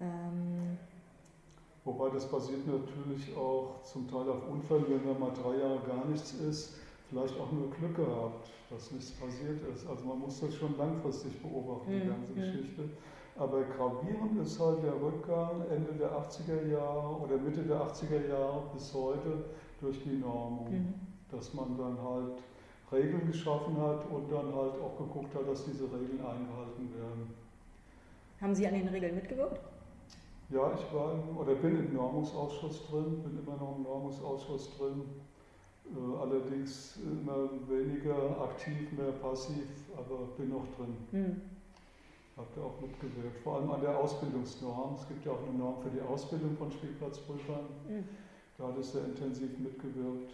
Ähm, 0.00 0.78
Wobei 1.84 2.10
das 2.10 2.30
basiert 2.30 2.66
natürlich 2.66 3.36
auch 3.36 3.82
zum 3.82 4.08
Teil 4.08 4.28
auf 4.28 4.48
Unfällen, 4.48 4.84
wenn 4.88 5.04
da 5.04 5.18
mal 5.18 5.32
drei 5.32 5.56
Jahre 5.58 5.80
gar 5.80 6.04
nichts 6.06 6.32
ist, 6.34 6.76
vielleicht 7.08 7.38
auch 7.40 7.50
nur 7.50 7.70
Glück 7.70 7.96
gehabt, 7.96 8.50
dass 8.70 8.92
nichts 8.92 9.10
passiert 9.12 9.60
ist. 9.74 9.86
Also 9.88 10.04
man 10.06 10.20
muss 10.20 10.40
das 10.40 10.54
schon 10.54 10.76
langfristig 10.78 11.40
beobachten, 11.42 11.90
die 11.90 12.06
Mhm, 12.06 12.08
ganze 12.08 12.32
mhm. 12.32 12.36
Geschichte. 12.36 12.88
Aber 13.36 13.62
gravierend 13.64 14.38
ist 14.40 14.60
halt 14.60 14.82
der 14.84 14.94
Rückgang 14.94 15.62
Ende 15.70 15.92
der 15.94 16.12
80er 16.12 16.66
Jahre 16.68 17.16
oder 17.16 17.36
Mitte 17.38 17.62
der 17.62 17.80
80er 17.80 18.28
Jahre 18.28 18.62
bis 18.72 18.92
heute 18.94 19.44
durch 19.80 20.02
die 20.04 20.18
Normung. 20.18 20.70
Mhm. 20.70 20.94
Dass 21.30 21.52
man 21.54 21.76
dann 21.76 21.98
halt 22.00 22.42
Regeln 22.92 23.26
geschaffen 23.26 23.76
hat 23.78 24.04
und 24.10 24.30
dann 24.30 24.54
halt 24.54 24.74
auch 24.80 24.96
geguckt 24.98 25.34
hat, 25.34 25.48
dass 25.48 25.64
diese 25.64 25.84
Regeln 25.84 26.20
eingehalten 26.20 26.94
werden. 26.94 27.34
Haben 28.40 28.54
Sie 28.54 28.66
an 28.66 28.74
den 28.74 28.88
Regeln 28.88 29.14
mitgewirkt? 29.14 29.60
Ja, 30.50 30.72
ich 30.74 30.94
war 30.94 31.12
im, 31.14 31.36
oder 31.38 31.54
bin 31.54 31.78
im 31.78 31.94
Normungsausschuss 31.94 32.86
drin, 32.88 33.22
bin 33.22 33.38
immer 33.38 33.56
noch 33.56 33.76
im 33.76 33.84
Normungsausschuss 33.84 34.76
drin. 34.76 35.02
Äh, 35.86 36.20
allerdings 36.20 36.98
immer 37.02 37.48
weniger 37.68 38.40
aktiv, 38.42 38.92
mehr 38.92 39.12
passiv, 39.12 39.66
aber 39.96 40.26
bin 40.36 40.50
noch 40.50 40.66
drin. 40.76 40.96
Mhm. 41.12 41.40
Habe 42.36 42.48
da 42.56 42.62
auch 42.62 42.80
mitgewirkt. 42.80 43.40
Vor 43.42 43.56
allem 43.56 43.70
an 43.70 43.80
der 43.80 43.96
Ausbildungsnorm. 43.98 44.96
Es 44.96 45.08
gibt 45.08 45.24
ja 45.24 45.32
auch 45.32 45.42
eine 45.48 45.58
Norm 45.58 45.82
für 45.82 45.90
die 45.90 46.00
Ausbildung 46.00 46.56
von 46.56 46.70
Spielplatzprüfern. 46.70 47.64
Mhm. 47.88 48.04
Da 48.58 48.68
hatte 48.68 48.80
ich 48.80 48.86
sehr 48.86 49.04
intensiv 49.04 49.58
mitgewirkt. 49.58 50.32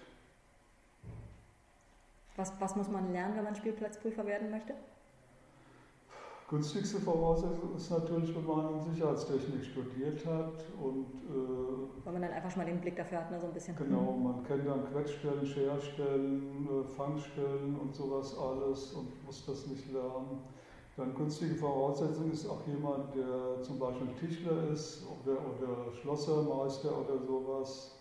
Was, 2.38 2.52
was 2.60 2.76
muss 2.76 2.88
man 2.88 3.12
lernen, 3.12 3.36
wenn 3.36 3.42
man 3.42 3.56
Spielplatzprüfer 3.56 4.24
werden 4.24 4.48
möchte? 4.52 4.72
Günstigste 6.48 7.00
Voraussetzung 7.00 7.74
ist 7.76 7.90
natürlich, 7.90 8.32
wenn 8.34 8.46
man 8.46 8.80
Sicherheitstechnik 8.80 9.64
studiert 9.64 10.24
hat 10.24 10.64
und 10.80 11.06
äh, 11.28 12.04
Weil 12.04 12.12
man 12.12 12.22
dann 12.22 12.30
einfach 12.30 12.48
schon 12.48 12.62
mal 12.62 12.70
den 12.70 12.80
Blick 12.80 12.94
dafür 12.94 13.18
hat, 13.18 13.30
ne, 13.32 13.40
so 13.40 13.48
ein 13.48 13.52
bisschen. 13.52 13.74
Genau, 13.74 14.12
man 14.12 14.44
kennt 14.44 14.68
dann 14.68 14.84
Quetschstellen, 14.92 15.44
Scherstellen, 15.44 16.68
äh, 16.70 16.84
Fangstellen 16.84 17.76
und 17.76 17.92
sowas 17.92 18.38
alles 18.38 18.92
und 18.92 19.26
muss 19.26 19.44
das 19.44 19.66
nicht 19.66 19.92
lernen. 19.92 20.38
Dann 20.96 21.16
günstige 21.16 21.56
Voraussetzung 21.56 22.30
ist 22.30 22.48
auch 22.48 22.64
jemand, 22.68 23.16
der 23.16 23.62
zum 23.62 23.80
Beispiel 23.80 24.06
Tischler 24.18 24.70
ist 24.72 25.04
oder, 25.06 25.38
oder 25.38 25.92
Schlossermeister 25.92 26.90
oder 26.98 27.18
sowas. 27.18 27.97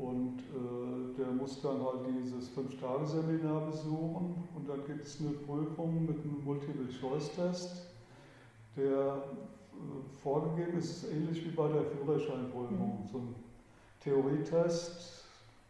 Und 0.00 0.38
äh, 0.38 1.18
der 1.18 1.26
muss 1.32 1.60
dann 1.60 1.82
halt 1.84 2.00
dieses 2.08 2.48
Fünf-Tage-Seminar 2.48 3.66
besuchen 3.66 4.44
und 4.56 4.68
dann 4.68 4.84
gibt 4.86 5.04
es 5.04 5.20
eine 5.20 5.30
Prüfung 5.30 6.06
mit 6.06 6.16
einem 6.24 6.42
Multiple-Choice-Test, 6.44 7.86
der 8.76 8.84
äh, 8.86 10.22
vorgegeben 10.22 10.78
ist, 10.78 11.04
ähnlich 11.12 11.44
wie 11.44 11.50
bei 11.50 11.68
der 11.68 11.82
Führerscheinprüfung. 11.84 13.00
Mhm. 13.02 13.08
So 13.12 13.18
ein 13.18 13.34
Theorietest, 14.02 15.24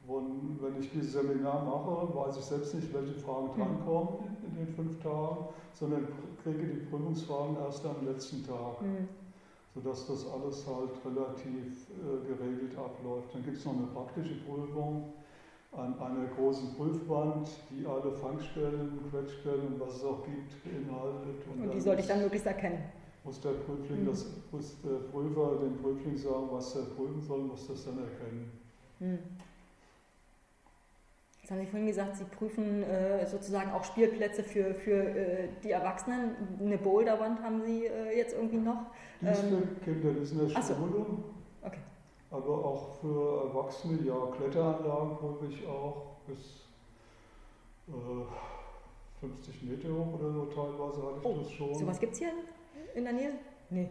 und 0.06 0.58
wenn 0.62 0.80
ich 0.80 0.90
dieses 0.90 1.12
Seminar 1.12 1.64
mache, 1.64 2.14
weiß 2.14 2.38
ich 2.38 2.44
selbst 2.44 2.74
nicht, 2.74 2.92
welche 2.94 3.14
Fragen 3.14 3.48
Mhm. 3.48 3.60
drankommen 3.60 4.08
in 4.48 4.64
den 4.64 4.74
fünf 4.74 5.02
Tagen, 5.02 5.46
sondern 5.74 6.06
kriege 6.42 6.66
die 6.66 6.86
Prüfungsfragen 6.86 7.56
erst 7.56 7.84
am 7.84 8.06
letzten 8.06 8.46
Tag, 8.46 8.80
Mhm. 8.80 9.08
Sodass 9.74 10.06
das 10.06 10.26
alles 10.32 10.66
halt 10.66 10.90
relativ 11.04 11.86
äh, 11.90 12.26
geregelt 12.26 12.76
abläuft. 12.76 13.34
Dann 13.34 13.44
gibt 13.44 13.56
es 13.58 13.64
noch 13.64 13.76
eine 13.76 13.86
praktische 13.86 14.34
Prüfung 14.44 15.12
an 15.72 15.96
einer 16.00 16.26
großen 16.36 16.74
Prüfwand, 16.74 17.48
die 17.70 17.86
alle 17.86 18.10
Fangstellen, 18.12 18.98
Quetschstellen 19.10 19.68
und 19.74 19.80
was 19.80 19.96
es 19.96 20.04
auch 20.04 20.24
gibt, 20.24 20.64
beinhaltet. 20.64 21.46
Und 21.48 21.62
die 21.62 21.68
dann 21.68 21.80
sollte 21.80 22.02
ich 22.02 22.08
dann 22.08 22.20
möglichst 22.22 22.46
erkennen. 22.46 22.82
muss 23.22 23.40
der 23.40 23.50
Prüfling, 23.50 24.02
Mhm. 24.02 24.06
das, 24.06 24.26
muss 24.50 24.76
der 24.82 24.98
Prüfer 25.12 25.58
dem 25.62 25.76
Prüfling 25.76 26.16
sagen, 26.16 26.48
was 26.50 26.74
er 26.74 26.82
prüfen 26.82 27.22
soll, 27.22 27.40
muss 27.42 27.68
das 27.68 27.84
dann 27.84 27.98
erkennen. 27.98 28.50
Hm. 28.98 29.18
Jetzt 31.50 31.56
haben 31.58 31.64
Sie 31.64 31.70
vorhin 31.72 31.86
gesagt, 31.88 32.16
Sie 32.16 32.24
prüfen 32.26 32.82
äh, 32.84 33.26
sozusagen 33.26 33.72
auch 33.72 33.82
Spielplätze 33.82 34.44
für, 34.44 34.72
für 34.72 34.92
äh, 35.08 35.48
die 35.64 35.72
Erwachsenen. 35.72 36.36
Eine 36.60 36.78
Boulderwand 36.78 37.42
haben 37.42 37.60
Sie 37.66 37.86
äh, 37.86 38.16
jetzt 38.16 38.34
irgendwie 38.34 38.58
noch. 38.58 38.86
Die 39.20 39.26
ist 39.26 39.42
Ähm, 39.42 39.48
für 39.48 39.84
Kinder, 39.84 40.12
die 40.12 40.20
ist 40.20 40.30
in 40.30 40.38
der 40.46 40.56
ach 40.56 40.62
so. 40.62 40.74
Schule, 40.74 41.06
Okay. 41.62 41.80
aber 42.30 42.64
auch 42.64 42.94
für 43.00 43.48
Erwachsene, 43.48 43.98
ja, 44.06 44.14
Kletteranlagen 44.36 45.16
ich 45.50 45.66
auch 45.66 46.18
bis 46.28 46.68
äh, 47.88 49.18
50 49.18 49.62
Meter 49.64 49.88
hoch 49.88 50.20
oder 50.20 50.30
so 50.32 50.44
teilweise 50.46 51.02
hatte 51.02 51.18
ich 51.20 51.26
Oh, 51.26 51.36
das 51.42 51.50
schon. 51.50 51.74
Sowas 51.74 51.98
gibt 51.98 52.12
es 52.12 52.20
hier 52.20 52.28
in 52.94 53.02
der 53.02 53.12
Nähe? 53.12 53.32
Nee. 53.70 53.88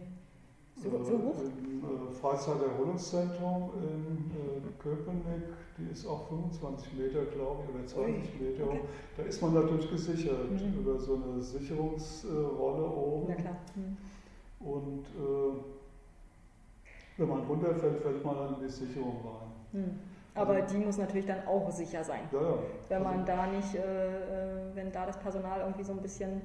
So, 0.81 0.87
Äh, 0.87 1.03
so 1.03 1.11
hoch? 1.17 1.35
Im 1.41 1.83
äh, 1.83 2.11
Freizeiterholungszentrum 2.21 3.71
in 3.83 4.31
äh, 4.31 4.58
Köpenick, 4.79 5.43
die 5.77 5.91
ist 5.91 6.05
auch 6.07 6.27
25 6.27 6.93
Meter, 6.93 7.25
glaube 7.25 7.63
ich, 7.63 7.75
oder 7.75 7.85
20 7.85 8.39
Meter 8.41 8.63
okay. 8.65 8.79
hoch. 8.79 8.85
Da 9.17 9.23
ist 9.23 9.41
man 9.41 9.53
natürlich 9.53 9.89
gesichert 9.89 10.49
Mhm. 10.51 10.79
über 10.79 10.99
so 10.99 11.15
eine 11.15 11.41
Sicherungsrolle 11.41 12.85
oben. 12.85 13.25
Na 13.29 13.35
klar. 13.35 13.55
Hm. 13.75 13.97
Und 14.67 15.05
äh, 15.05 15.63
wenn 17.17 17.29
man 17.29 17.41
runterfällt, 17.41 18.01
fällt 18.01 18.23
man 18.25 18.35
dann 18.37 18.53
in 18.55 18.61
die 18.61 18.69
Sicherung 18.69 19.17
rein. 19.25 19.49
Hm. 19.83 19.99
Aber 20.35 20.61
die 20.61 20.77
muss 20.77 20.97
natürlich 20.97 21.25
dann 21.25 21.45
auch 21.47 21.69
sicher 21.71 22.03
sein. 22.03 22.21
Ja, 22.31 22.41
ja. 22.41 22.53
Wenn 22.87 23.03
man 23.03 23.19
Also, 23.21 23.25
da 23.25 23.47
nicht, 23.47 23.75
äh, 23.75 23.79
äh, 23.79 24.75
wenn 24.75 24.91
da 24.91 25.05
das 25.05 25.19
Personal 25.19 25.59
irgendwie 25.61 25.83
so 25.83 25.91
ein 25.93 26.01
bisschen 26.01 26.41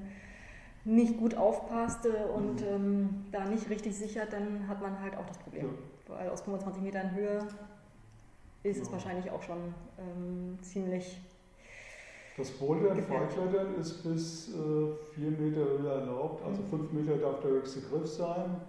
nicht 0.83 1.17
gut 1.17 1.35
aufpasste 1.35 2.27
und 2.27 2.61
Mhm. 2.61 2.67
ähm, 2.67 3.25
da 3.31 3.45
nicht 3.45 3.69
richtig 3.69 3.95
sichert, 3.95 4.33
dann 4.33 4.67
hat 4.67 4.81
man 4.81 4.99
halt 4.99 5.15
auch 5.17 5.25
das 5.25 5.37
Problem. 5.37 5.65
Ja. 6.07 6.15
Weil 6.15 6.29
aus 6.29 6.41
25 6.41 6.83
Metern 6.83 7.15
Höhe 7.15 7.39
ist 8.65 8.81
es 8.81 8.87
Ja. 8.87 8.93
wahrscheinlich 8.93 9.29
auch 9.31 9.41
schon 9.41 9.73
ähm, 9.99 10.57
ziemlich. 10.61 11.21
Das 12.37 12.51
Bouldern. 12.51 13.01
Freiklettern 13.01 13.75
ist 13.79 14.03
bis 14.03 14.49
äh, 14.49 14.53
4 15.15 15.31
Meter 15.31 15.61
Höhe 15.79 15.87
erlaubt, 15.89 16.43
also 16.43 16.61
Mhm. 16.63 16.67
5 16.69 16.91
Meter 16.91 17.17
darf 17.17 17.39
der 17.41 17.51
höchste 17.51 17.81
Griff 17.81 18.07
sein. 18.07 18.59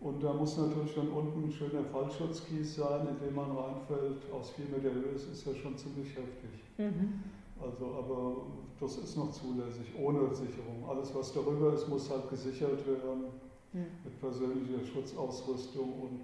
Und 0.00 0.22
da 0.22 0.32
muss 0.32 0.56
natürlich 0.56 0.94
dann 0.94 1.08
unten 1.08 1.44
ein 1.44 1.52
schöner 1.52 1.84
Fallschutzkies 1.84 2.76
sein, 2.76 3.06
in 3.08 3.18
den 3.26 3.34
man 3.34 3.50
reinfällt. 3.50 4.22
Aus 4.32 4.50
4 4.50 4.64
Meter 4.66 4.94
Höhe 4.94 5.10
ist 5.12 5.44
ja 5.44 5.54
schon 5.54 5.76
ziemlich 5.76 6.08
heftig. 6.16 6.50
Mhm. 6.78 7.20
Also, 7.60 7.86
aber 7.98 8.36
das 8.80 8.96
ist 8.96 9.16
noch 9.16 9.30
zulässig, 9.30 9.92
ohne 9.98 10.34
Sicherung. 10.34 10.88
Alles, 10.88 11.14
was 11.14 11.32
darüber 11.34 11.74
ist, 11.74 11.86
muss 11.88 12.08
halt 12.10 12.30
gesichert 12.30 12.86
werden 12.86 13.24
Hm. 13.72 13.86
mit 14.02 14.18
persönlicher 14.18 14.84
Schutzausrüstung 14.84 15.92
und 16.00 16.20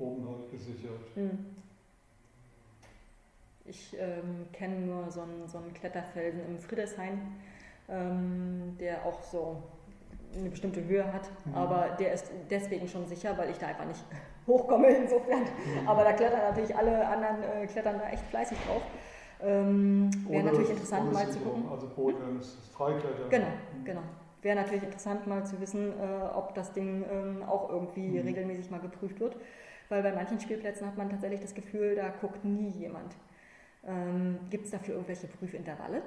oben 0.00 0.26
halt 0.28 0.50
gesichert. 0.50 1.00
Hm. 1.14 1.30
Ich 3.64 3.96
ähm, 3.98 4.46
kenne 4.52 4.76
nur 4.80 5.10
so 5.10 5.20
einen, 5.22 5.46
so 5.46 5.58
einen 5.58 5.72
Kletterfelsen 5.74 6.40
im 6.46 6.58
Friedrichshain, 6.58 7.20
ähm, 7.88 8.76
der 8.80 9.04
auch 9.04 9.22
so 9.22 9.62
eine 10.38 10.48
bestimmte 10.50 10.84
Höhe 10.84 11.12
hat, 11.12 11.28
Mhm. 11.44 11.54
aber 11.54 11.88
der 11.98 12.12
ist 12.14 12.30
deswegen 12.50 12.86
schon 12.88 13.06
sicher, 13.06 13.36
weil 13.36 13.50
ich 13.50 13.58
da 13.58 13.66
einfach 13.68 13.86
nicht 13.86 14.04
hochkomme 14.46 14.88
insofern. 14.88 15.42
Aber 15.86 16.04
da 16.04 16.12
klettern 16.12 16.40
natürlich 16.48 16.74
alle 16.76 17.06
anderen, 17.06 17.42
äh, 17.42 17.66
klettern 17.66 17.96
da 17.98 18.08
echt 18.10 18.24
fleißig 18.26 18.58
drauf. 18.66 18.82
Ähm, 19.42 20.10
Wäre 20.28 20.44
natürlich 20.44 20.70
interessant 20.70 21.12
mal 21.12 21.28
zu 21.30 21.38
gucken. 21.40 21.68
Also 21.70 21.88
Bouldern 21.88 22.38
ist 22.40 22.58
Freiklettern. 22.72 23.30
Genau, 23.30 23.46
Mhm. 23.46 23.84
genau. 23.84 24.02
Wäre 24.42 24.56
natürlich 24.56 24.82
interessant 24.84 25.26
mal 25.26 25.44
zu 25.44 25.60
wissen, 25.60 25.92
äh, 25.98 26.22
ob 26.34 26.54
das 26.54 26.72
Ding 26.72 27.04
ähm, 27.10 27.42
auch 27.46 27.68
irgendwie 27.70 28.08
Mhm. 28.08 28.26
regelmäßig 28.26 28.70
mal 28.70 28.80
geprüft 28.80 29.20
wird. 29.20 29.36
Weil 29.88 30.02
bei 30.02 30.12
manchen 30.12 30.38
Spielplätzen 30.40 30.86
hat 30.86 30.96
man 30.96 31.10
tatsächlich 31.10 31.40
das 31.40 31.54
Gefühl, 31.54 31.96
da 31.96 32.08
guckt 32.20 32.44
nie 32.44 32.70
jemand. 32.70 33.14
Ähm, 33.86 34.38
Gibt 34.50 34.64
es 34.66 34.70
dafür 34.72 34.94
irgendwelche 34.94 35.26
Prüfintervalle? 35.26 36.02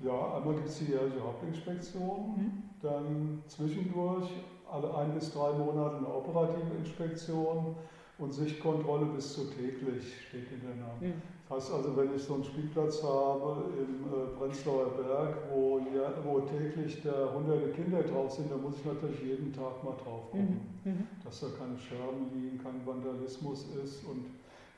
Ja, 0.00 0.36
einmal 0.36 0.54
gibt 0.54 0.68
es 0.68 0.78
die 0.78 0.92
jährliche 0.92 1.20
Hauptinspektion, 1.20 2.34
Mhm. 2.36 2.62
dann 2.80 3.42
zwischendurch 3.48 4.30
alle 4.70 4.94
ein 4.94 5.12
bis 5.14 5.32
drei 5.32 5.52
Monate 5.52 5.96
eine 5.96 6.06
operative 6.14 6.76
Inspektion 6.78 7.74
und 8.18 8.32
Sichtkontrolle 8.32 9.06
bis 9.06 9.34
zu 9.34 9.46
täglich 9.46 10.26
steht 10.28 10.52
in 10.52 10.60
der 10.60 10.76
Norm. 10.76 10.98
Mhm. 11.00 11.22
Das 11.48 11.64
heißt 11.64 11.72
also, 11.74 11.96
wenn 11.96 12.14
ich 12.14 12.22
so 12.22 12.34
einen 12.34 12.44
Spielplatz 12.44 13.02
habe 13.02 13.64
im 13.78 14.04
äh, 14.12 14.38
Prenzlauer 14.38 14.90
Berg, 14.90 15.36
wo, 15.52 15.78
ja, 15.96 16.12
wo 16.22 16.40
täglich 16.40 17.02
da 17.02 17.32
hunderte 17.34 17.70
Kinder 17.70 18.02
drauf 18.02 18.30
sind, 18.32 18.52
dann 18.52 18.62
muss 18.62 18.76
ich 18.78 18.84
natürlich 18.84 19.20
jeden 19.22 19.52
Tag 19.52 19.82
mal 19.82 19.94
drauf 20.04 20.30
gucken, 20.30 20.60
Mhm. 20.84 20.92
Mhm. 20.92 21.06
dass 21.24 21.40
da 21.40 21.46
keine 21.58 21.76
Scherben 21.78 22.30
liegen, 22.34 22.58
kein 22.62 22.86
Vandalismus 22.86 23.66
ist. 23.82 24.04
Und 24.04 24.26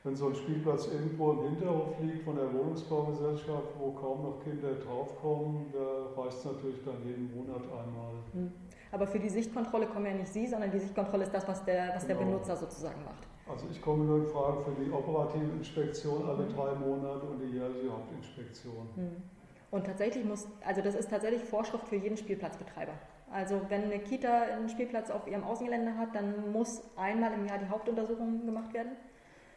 wenn 0.03 0.15
so 0.15 0.27
ein 0.27 0.35
Spielplatz 0.35 0.87
irgendwo 0.87 1.31
im 1.31 1.49
Hinterhof 1.49 1.99
liegt 2.01 2.23
von 2.23 2.35
der 2.35 2.51
Wohnungsbaugesellschaft, 2.53 3.67
wo 3.79 3.91
kaum 3.91 4.23
noch 4.23 4.43
Kinder 4.43 4.73
draufkommen, 4.73 5.71
da 5.71 6.19
reicht 6.21 6.37
es 6.37 6.45
natürlich 6.45 6.83
dann 6.83 6.95
jeden 7.05 7.35
Monat 7.35 7.61
einmal. 7.63 8.13
Mhm. 8.33 8.51
Aber 8.91 9.05
für 9.07 9.19
die 9.19 9.29
Sichtkontrolle 9.29 9.85
kommen 9.87 10.07
ja 10.07 10.13
nicht 10.13 10.33
Sie, 10.33 10.47
sondern 10.47 10.71
die 10.71 10.79
Sichtkontrolle 10.79 11.23
ist 11.23 11.33
das, 11.33 11.47
was 11.47 11.63
der, 11.65 11.91
was 11.95 12.05
der 12.07 12.15
Genau. 12.15 12.31
Benutzer 12.31 12.55
sozusagen 12.55 13.03
macht. 13.05 13.27
Also 13.47 13.65
ich 13.69 13.81
komme 13.81 14.03
nur 14.05 14.17
in 14.19 14.25
Frage 14.27 14.61
für 14.63 14.71
die 14.83 14.91
operative 14.91 15.51
Inspektion 15.57 16.27
alle 16.27 16.45
Mhm. 16.45 16.49
drei 16.55 16.73
Monate 16.75 17.25
und 17.27 17.39
die 17.39 17.57
jährliche 17.57 17.91
Hauptinspektion. 17.91 18.87
Mhm. 18.95 19.23
Und 19.69 19.85
tatsächlich 19.85 20.25
muss, 20.25 20.47
also 20.65 20.81
das 20.81 20.95
ist 20.95 21.09
tatsächlich 21.09 21.43
Vorschrift 21.43 21.87
für 21.87 21.95
jeden 21.95 22.17
Spielplatzbetreiber. 22.17 22.91
Also 23.31 23.61
wenn 23.69 23.83
eine 23.83 23.99
Kita 23.99 24.41
einen 24.41 24.67
Spielplatz 24.67 25.09
auf 25.09 25.25
ihrem 25.27 25.43
Außengelände 25.45 25.95
hat, 25.97 26.13
dann 26.13 26.51
muss 26.51 26.81
einmal 26.97 27.31
im 27.33 27.45
Jahr 27.45 27.59
die 27.59 27.69
Hauptuntersuchung 27.69 28.45
gemacht 28.45 28.73
werden. 28.73 28.91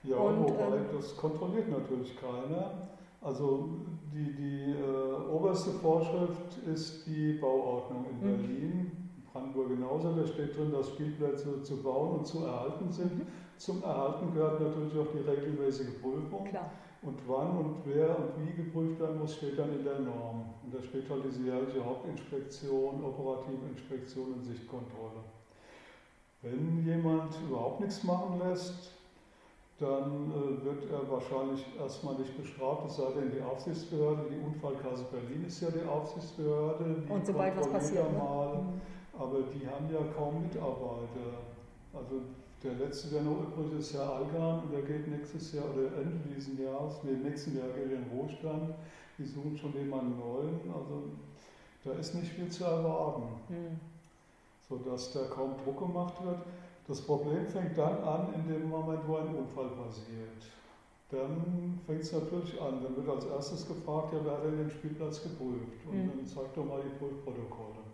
Ja, 0.04 0.16
und, 0.16 0.44
wobei 0.44 0.76
ähm, 0.76 0.84
das 0.94 1.16
kontrolliert 1.16 1.70
natürlich 1.70 2.16
keiner. 2.16 2.88
Also 3.20 3.68
die, 4.12 4.34
die 4.34 4.72
äh, 4.72 5.30
oberste 5.30 5.70
Vorschrift 5.70 6.58
ist 6.72 7.06
die 7.06 7.32
Bauordnung 7.34 8.04
in 8.10 8.16
mhm. 8.16 8.36
Berlin. 8.36 8.92
Brandenburg 9.32 9.68
genauso, 9.70 10.12
da 10.12 10.26
steht 10.26 10.56
drin, 10.56 10.70
dass 10.70 10.90
Spielplätze 10.90 11.62
zu 11.62 11.82
bauen 11.82 12.18
und 12.18 12.26
zu 12.26 12.44
erhalten 12.44 12.92
sind. 12.92 13.18
Mhm. 13.18 13.26
Zum 13.56 13.82
Erhalten 13.82 14.32
gehört 14.34 14.60
natürlich 14.60 14.98
auch 14.98 15.12
die 15.12 15.28
regelmäßige 15.28 16.00
Prüfung. 16.00 16.44
Klar. 16.44 16.70
Und 17.02 17.18
wann 17.26 17.58
und 17.58 17.76
wer 17.84 18.16
und 18.18 18.32
wie 18.40 18.62
geprüft 18.62 19.00
werden 19.00 19.18
muss, 19.18 19.34
steht 19.34 19.58
dann 19.58 19.72
in 19.76 19.84
der 19.84 19.98
Norm. 20.00 20.54
Und 20.62 20.74
da 20.74 20.82
steht 20.82 21.08
halt 21.10 21.22
diese 21.24 21.42
jährliche 21.42 21.84
Hauptinspektion, 21.84 23.04
operative 23.04 23.66
Inspektion 23.70 24.32
und 24.34 24.42
Sichtkontrolle. 24.42 25.20
Wenn 26.40 26.84
jemand 26.84 27.34
überhaupt 27.46 27.80
nichts 27.80 28.04
machen 28.04 28.38
lässt, 28.38 28.92
dann 29.80 30.30
äh, 30.30 30.64
wird 30.64 30.90
er 30.90 31.10
wahrscheinlich 31.10 31.66
erstmal 31.78 32.14
nicht 32.14 32.36
bestraft, 32.40 32.86
es 32.86 32.96
sei 32.96 33.10
denn 33.16 33.32
die 33.32 33.42
Aufsichtsbehörde, 33.42 34.26
die 34.30 34.38
Unfallkasse 34.38 35.04
Berlin 35.10 35.44
ist 35.46 35.60
ja 35.60 35.68
die 35.70 35.86
Aufsichtsbehörde. 35.86 37.02
Die 37.06 37.12
und 37.12 37.26
sobald 37.26 37.56
was 37.56 37.68
passiert. 37.68 38.12
Ne? 38.12 38.18
Mal, 38.18 38.56
ne? 38.56 38.62
Aber 39.18 39.38
die 39.42 39.66
haben 39.66 39.86
ja 39.92 40.00
kaum 40.16 40.42
Mitarbeiter. 40.42 41.42
Also 41.92 42.22
der 42.62 42.74
letzte, 42.74 43.08
der 43.08 43.22
noch 43.22 43.42
übrig 43.42 43.78
ist, 43.78 43.94
Herr 43.94 44.14
Algan, 44.14 44.60
und 44.60 44.72
der 44.72 44.82
geht 44.82 45.08
nächstes 45.08 45.52
Jahr 45.52 45.64
oder 45.74 45.86
Ende 45.98 46.18
dieses 46.34 46.58
Jahres, 46.58 46.94
nee, 47.02 47.12
nächsten 47.12 47.56
Jahr 47.56 47.68
geht 47.68 47.90
er 47.90 47.98
in 47.98 48.06
Ruhestand. 48.12 48.74
Die 49.18 49.26
suchen 49.26 49.56
schon 49.56 49.72
jemanden 49.74 50.18
neuen. 50.18 50.60
Also 50.72 51.02
da 51.84 51.92
ist 51.92 52.14
nicht 52.14 52.32
viel 52.32 52.48
zu 52.48 52.64
erwarten, 52.64 53.24
hm. 53.48 53.78
sodass 54.68 55.12
da 55.12 55.24
kaum 55.24 55.54
Druck 55.64 55.78
gemacht 55.78 56.14
wird. 56.24 56.38
Das 56.86 57.00
Problem 57.00 57.46
fängt 57.46 57.78
dann 57.78 58.02
an, 58.02 58.34
in 58.34 58.52
dem 58.52 58.68
Moment, 58.68 59.00
wo 59.06 59.16
ein 59.16 59.34
Unfall 59.34 59.68
passiert. 59.70 60.52
Dann 61.10 61.80
fängt 61.86 62.02
es 62.02 62.12
natürlich 62.12 62.60
an. 62.60 62.82
Dann 62.82 62.96
wird 62.96 63.08
als 63.08 63.24
erstes 63.26 63.66
gefragt, 63.66 64.12
ja, 64.12 64.20
wer 64.22 64.32
hat 64.32 64.44
denn 64.44 64.58
den 64.58 64.70
Spielplatz 64.70 65.22
geprüft? 65.22 65.86
Und 65.86 65.94
hm. 65.94 66.10
dann 66.10 66.26
zeigt 66.26 66.56
doch 66.56 66.64
mal 66.64 66.82
die 66.82 66.96
Prüfprotokolle. 66.98 67.84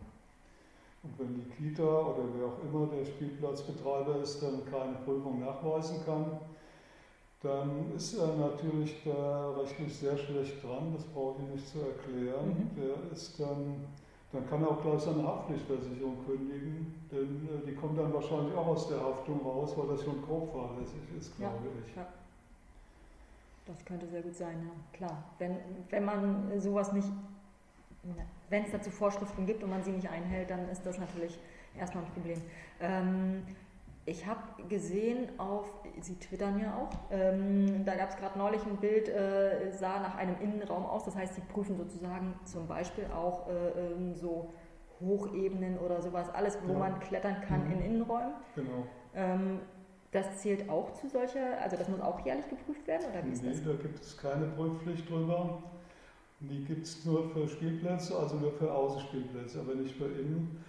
Und 1.03 1.19
wenn 1.19 1.35
die 1.35 1.51
Kita 1.51 1.83
oder 1.83 2.25
wer 2.37 2.47
auch 2.47 2.63
immer 2.63 2.87
der 2.95 3.05
Spielplatzbetreiber 3.05 4.17
ist, 4.23 4.43
dann 4.43 4.65
keine 4.71 4.97
Prüfung 5.05 5.41
nachweisen 5.41 6.05
kann, 6.05 6.41
dann 7.43 7.91
ist 7.97 8.19
er 8.19 8.37
natürlich 8.37 8.97
da 9.03 9.53
rechtlich 9.53 9.97
sehr 9.97 10.17
schlecht 10.19 10.63
dran, 10.63 10.93
das 10.95 11.05
brauche 11.05 11.41
ich 11.43 11.55
nicht 11.55 11.69
zu 11.69 11.79
erklären. 11.79 12.49
Mhm. 12.49 12.71
Der 12.77 13.13
ist 13.13 13.41
dann, 13.41 13.87
dann 14.33 14.49
kann 14.49 14.63
er 14.63 14.71
auch 14.71 14.83
gleich 14.83 15.01
seine 15.01 15.27
Haftpflichtversicherung 15.27 16.25
kündigen, 16.25 16.95
denn 17.11 17.49
äh, 17.49 17.67
die 17.67 17.75
kommt 17.75 17.99
dann 17.99 18.13
wahrscheinlich 18.13 18.55
auch 18.55 18.69
aus 18.69 18.89
der 18.89 19.01
Haftung 19.01 19.41
raus, 19.45 19.75
weil 19.77 19.89
das 19.89 20.05
schon 20.05 20.23
grob 20.23 20.53
fahrlässig 20.53 21.03
ist, 21.19 21.37
glaube 21.37 21.57
ja, 21.65 21.71
ich. 21.87 21.97
Ja. 21.97 22.07
Das 23.67 23.85
könnte 23.85 24.07
sehr 24.07 24.23
gut 24.23 24.35
sein, 24.35 24.63
ja. 24.63 24.97
Klar. 24.97 25.25
Wenn, 25.39 25.57
wenn 25.91 26.05
man 26.05 26.61
sowas 26.61 26.93
nicht 26.93 27.09
wenn 28.49 28.65
es 28.65 28.73
dazu 28.73 28.91
Vorschriften 28.91 29.47
gibt 29.47 29.63
und 29.63 29.71
man 29.71 29.83
sie 29.83 29.93
nicht 29.93 30.09
einhält, 30.09 30.51
dann 30.51 30.69
ist 30.69 30.85
das 30.85 30.99
natürlich 30.99 31.39
erstmal 31.79 32.05
ein 32.05 32.11
Problem. 32.11 32.41
Ähm, 32.81 33.43
ich 34.11 34.27
habe 34.27 34.41
gesehen 34.69 35.29
auf, 35.39 35.65
Sie 36.01 36.17
twittern 36.17 36.59
ja 36.59 36.77
auch, 36.77 36.91
ähm, 37.13 37.85
da 37.85 37.95
gab 37.95 38.11
es 38.11 38.17
gerade 38.17 38.37
neulich 38.37 38.61
ein 38.67 38.77
Bild, 38.79 39.09
äh, 39.09 39.71
sah 39.71 40.01
nach 40.01 40.17
einem 40.17 40.35
Innenraum 40.41 40.85
aus, 40.85 41.05
das 41.05 41.15
heißt, 41.15 41.37
Sie 41.37 41.43
prüfen 41.43 41.77
sozusagen 41.77 42.35
zum 42.45 42.67
Beispiel 42.67 43.05
auch 43.15 43.49
äh, 43.49 43.53
ähm, 43.53 44.17
so 44.17 44.53
Hochebenen 45.01 45.79
oder 45.79 46.03
sowas, 46.03 46.29
alles, 46.31 46.59
wo 46.67 46.73
ja. 46.73 46.79
man 46.79 47.01
klettern 47.01 47.37
kann 47.47 47.67
mhm. 47.67 47.73
in 47.73 47.81
Innenräumen. 47.83 48.35
Genau. 48.57 48.87
Ähm, 49.15 49.61
das 50.11 50.39
zählt 50.39 50.69
auch 50.69 50.93
zu 50.93 51.09
solcher, 51.09 51.61
also 51.63 51.77
das 51.77 51.89
muss 51.89 52.01
auch 52.01 52.25
jährlich 52.27 52.49
geprüft 52.49 52.85
werden, 52.89 53.07
oder 53.13 53.25
wie 53.25 53.31
ist 53.31 53.45
nee, 53.45 53.51
das? 53.51 53.63
da 53.63 53.73
gibt 53.75 54.01
es 54.01 54.17
keine 54.17 54.47
Prüfpflicht 54.47 55.09
drüber. 55.09 55.63
Die 56.41 56.65
gibt 56.65 56.87
es 56.87 57.05
nur 57.05 57.29
für 57.29 57.47
Spielplätze, 57.47 58.19
also 58.19 58.37
nur 58.37 58.53
für 58.53 58.73
Außenspielplätze, 58.73 59.61
aber 59.61 59.75
nicht 59.75 59.95
für 59.95 60.07
innen. 60.07 60.65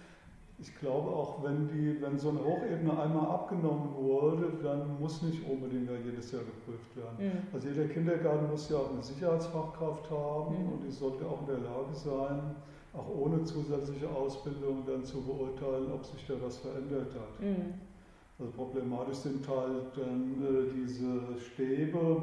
Ich 0.62 0.78
glaube 0.78 1.10
auch, 1.10 1.42
wenn, 1.42 1.66
die, 1.66 2.00
wenn 2.00 2.16
so 2.16 2.28
eine 2.28 2.38
Hochebene 2.38 2.96
einmal 2.96 3.26
abgenommen 3.26 3.96
wurde, 3.96 4.52
dann 4.62 5.00
muss 5.00 5.20
nicht 5.22 5.44
unbedingt 5.44 5.90
da 5.90 5.94
jedes 6.04 6.30
Jahr 6.30 6.42
geprüft 6.42 6.96
werden. 6.96 7.16
Mhm. 7.18 7.48
Also 7.52 7.68
jeder 7.68 7.88
Kindergarten 7.88 8.48
muss 8.48 8.70
ja 8.70 8.76
auch 8.76 8.92
eine 8.92 9.02
Sicherheitsfachkraft 9.02 10.08
haben 10.08 10.54
mhm. 10.54 10.72
und 10.72 10.84
die 10.84 10.90
sollte 10.92 11.26
auch 11.26 11.40
in 11.40 11.46
der 11.46 11.58
Lage 11.58 11.92
sein, 11.92 12.54
auch 12.94 13.08
ohne 13.08 13.42
zusätzliche 13.42 14.08
Ausbildung 14.08 14.84
dann 14.86 15.04
zu 15.04 15.20
beurteilen, 15.22 15.90
ob 15.92 16.04
sich 16.04 16.24
da 16.28 16.34
was 16.40 16.58
verändert 16.58 17.12
hat. 17.12 17.40
Mhm. 17.40 17.74
Also 18.38 18.52
problematisch 18.52 19.16
sind 19.16 19.48
halt 19.48 19.96
dann 19.96 20.42
äh, 20.44 20.70
diese 20.72 21.40
Stäbe, 21.40 22.22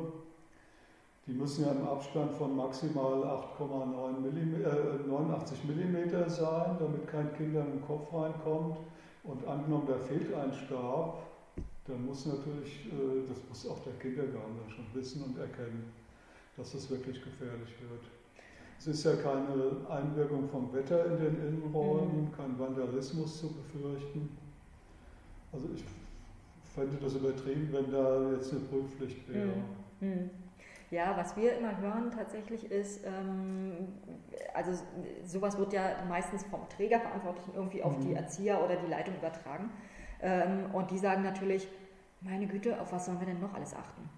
die 1.30 1.36
müssen 1.36 1.64
ja 1.64 1.72
im 1.72 1.88
Abstand 1.88 2.34
von 2.34 2.56
maximal 2.56 3.24
8,89 3.60 5.68
mm 5.68 6.28
sein, 6.28 6.76
damit 6.80 7.08
kein 7.08 7.32
Kind 7.36 7.56
in 7.56 7.66
den 7.66 7.82
Kopf 7.86 8.12
reinkommt. 8.12 8.78
Und 9.24 9.46
angenommen, 9.46 9.86
da 9.88 9.96
fehlt 9.96 10.34
ein 10.34 10.52
Stab, 10.52 11.28
dann 11.86 12.06
muss 12.06 12.26
natürlich, 12.26 12.88
äh, 12.88 13.28
das 13.28 13.38
muss 13.48 13.70
auch 13.70 13.84
der 13.84 13.94
Kindergarten 13.94 14.58
schon 14.70 14.86
wissen 14.94 15.24
und 15.24 15.38
erkennen, 15.38 15.92
dass 16.58 16.72
das 16.72 16.90
wirklich 16.90 17.24
gefährlich 17.24 17.76
wird. 17.80 18.02
Es 18.80 18.88
ist 18.88 19.04
ja 19.04 19.16
keine 19.18 19.86
Einwirkung 19.88 20.50
vom 20.50 20.74
Wetter 20.74 21.06
in 21.06 21.20
den 21.20 21.48
Innenräumen, 21.48 22.24
mhm. 22.24 22.32
kein 22.32 22.58
Vandalismus 22.58 23.40
zu 23.40 23.54
befürchten. 23.54 24.36
Also 25.52 25.68
ich 25.76 25.84
fände 26.74 26.98
das 27.00 27.14
übertrieben, 27.14 27.70
wenn 27.72 27.92
da 27.92 28.32
jetzt 28.32 28.52
eine 28.52 28.62
Prüfpflicht 28.62 29.30
wäre. 29.30 29.54
Mhm. 30.00 30.08
mhm. 30.08 30.30
Ja, 30.92 31.16
was 31.16 31.38
wir 31.38 31.56
immer 31.58 31.78
hören 31.78 32.12
tatsächlich 32.12 32.72
ist, 32.72 33.06
ähm, 33.06 34.00
also 34.54 34.72
sowas 35.24 35.58
wird 35.58 35.74
ja 35.74 36.04
meistens 36.08 36.44
vom 36.46 36.68
Trägerverantwortlichen 36.68 37.54
irgendwie 37.54 37.84
auf 37.84 38.00
die 38.00 38.10
mhm. 38.10 38.16
Erzieher 38.16 38.64
oder 38.64 38.76
die 38.76 38.88
Leitung 38.88 39.16
übertragen. 39.16 39.70
Ähm, 40.22 40.74
und 40.74 40.90
die 40.90 40.98
sagen 40.98 41.22
natürlich, 41.22 41.68
meine 42.22 42.48
Güte, 42.48 42.82
auf 42.82 42.92
was 42.92 43.06
sollen 43.06 43.20
wir 43.20 43.28
denn 43.28 43.40
noch 43.40 43.54
alles 43.54 43.76
achten? 43.76 44.10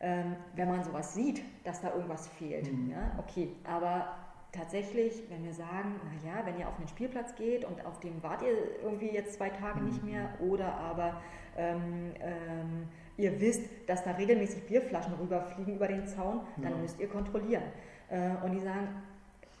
Ähm, 0.00 0.36
wenn 0.54 0.68
man 0.68 0.82
sowas 0.82 1.14
sieht, 1.14 1.42
dass 1.64 1.80
da 1.80 1.92
irgendwas 1.94 2.28
fehlt, 2.28 2.72
mhm. 2.72 2.90
ja, 2.90 3.12
okay, 3.18 3.54
aber 3.64 4.23
tatsächlich, 4.54 5.22
wenn 5.28 5.44
wir 5.44 5.52
sagen, 5.52 6.00
naja, 6.04 6.44
wenn 6.44 6.58
ihr 6.58 6.68
auf 6.68 6.78
einen 6.78 6.88
Spielplatz 6.88 7.34
geht 7.34 7.64
und 7.64 7.84
auf 7.84 8.00
dem 8.00 8.22
wart 8.22 8.42
ihr 8.42 8.82
irgendwie 8.82 9.10
jetzt 9.10 9.34
zwei 9.34 9.50
Tage 9.50 9.80
mhm. 9.80 9.86
nicht 9.86 10.04
mehr 10.04 10.30
oder 10.40 10.74
aber 10.74 11.20
ähm, 11.56 12.12
ähm, 12.20 12.88
ihr 13.16 13.40
wisst, 13.40 13.62
dass 13.86 14.04
da 14.04 14.12
regelmäßig 14.12 14.64
Bierflaschen 14.66 15.14
rüberfliegen 15.14 15.76
über 15.76 15.88
den 15.88 16.06
Zaun, 16.06 16.40
dann 16.56 16.72
ja. 16.72 16.78
müsst 16.78 16.98
ihr 17.00 17.08
kontrollieren. 17.08 17.64
Äh, 18.08 18.30
und 18.44 18.52
die 18.52 18.60
sagen, 18.60 18.88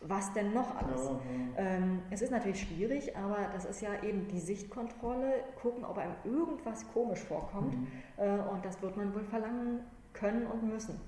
was 0.06 0.32
denn 0.32 0.52
noch 0.52 0.76
alles? 0.76 1.04
Ja, 1.04 1.10
ja. 1.10 1.76
Ähm, 1.76 2.02
es 2.10 2.20
ist 2.20 2.30
natürlich 2.30 2.60
schwierig, 2.60 3.16
aber 3.16 3.48
das 3.52 3.64
ist 3.64 3.80
ja 3.80 4.02
eben 4.02 4.28
die 4.28 4.40
Sichtkontrolle, 4.40 5.44
gucken, 5.60 5.84
ob 5.84 5.98
einem 5.98 6.14
irgendwas 6.24 6.86
komisch 6.92 7.20
vorkommt. 7.20 7.78
Mhm. 7.78 7.86
Äh, 8.18 8.38
und 8.50 8.64
das 8.64 8.80
wird 8.82 8.96
man 8.96 9.14
wohl 9.14 9.24
verlangen 9.24 9.80
können 10.12 10.46
und 10.46 10.68
müssen. 10.68 11.00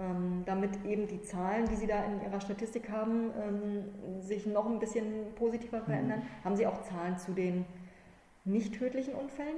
Ähm, 0.00 0.44
damit 0.46 0.84
eben 0.86 1.06
die 1.06 1.20
Zahlen, 1.20 1.68
die 1.68 1.76
Sie 1.76 1.86
da 1.86 2.02
in 2.04 2.22
Ihrer 2.22 2.40
Statistik 2.40 2.88
haben, 2.88 3.30
ähm, 3.38 4.20
sich 4.22 4.46
noch 4.46 4.64
ein 4.64 4.78
bisschen 4.78 5.34
positiver 5.34 5.82
verändern. 5.82 6.20
Mhm. 6.20 6.44
Haben 6.44 6.56
Sie 6.56 6.66
auch 6.66 6.80
Zahlen 6.82 7.18
zu 7.18 7.32
den 7.32 7.66
nicht 8.44 8.78
tödlichen 8.78 9.14
Unfällen? 9.14 9.56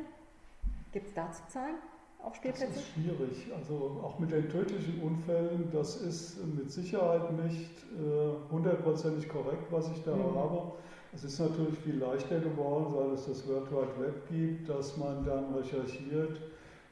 Gibt 0.92 1.06
es 1.06 1.14
dazu 1.14 1.42
Zahlen? 1.48 1.76
auf 2.22 2.36
Spielplätze? 2.36 2.72
Das 2.74 2.82
ist 2.82 2.92
schwierig. 2.92 3.52
Also 3.56 4.00
auch 4.02 4.18
mit 4.18 4.30
den 4.30 4.48
tödlichen 4.48 5.00
Unfällen, 5.02 5.68
das 5.72 5.96
ist 5.96 6.38
mit 6.54 6.70
Sicherheit 6.70 7.32
nicht 7.44 7.70
äh, 7.92 8.52
hundertprozentig 8.52 9.26
äh, 9.26 9.28
korrekt, 9.28 9.70
was 9.70 9.90
ich 9.90 10.02
da 10.04 10.14
mhm. 10.14 10.34
habe. 10.34 10.72
Es 11.14 11.24
ist 11.24 11.38
natürlich 11.38 11.78
viel 11.80 11.98
leichter 11.98 12.40
geworden, 12.40 12.86
seit 12.90 13.12
es 13.12 13.26
das 13.26 13.48
World 13.48 13.70
Wide 13.70 14.00
Web 14.00 14.28
gibt, 14.28 14.68
dass 14.68 14.96
man 14.96 15.24
dann 15.24 15.54
recherchiert 15.54 16.40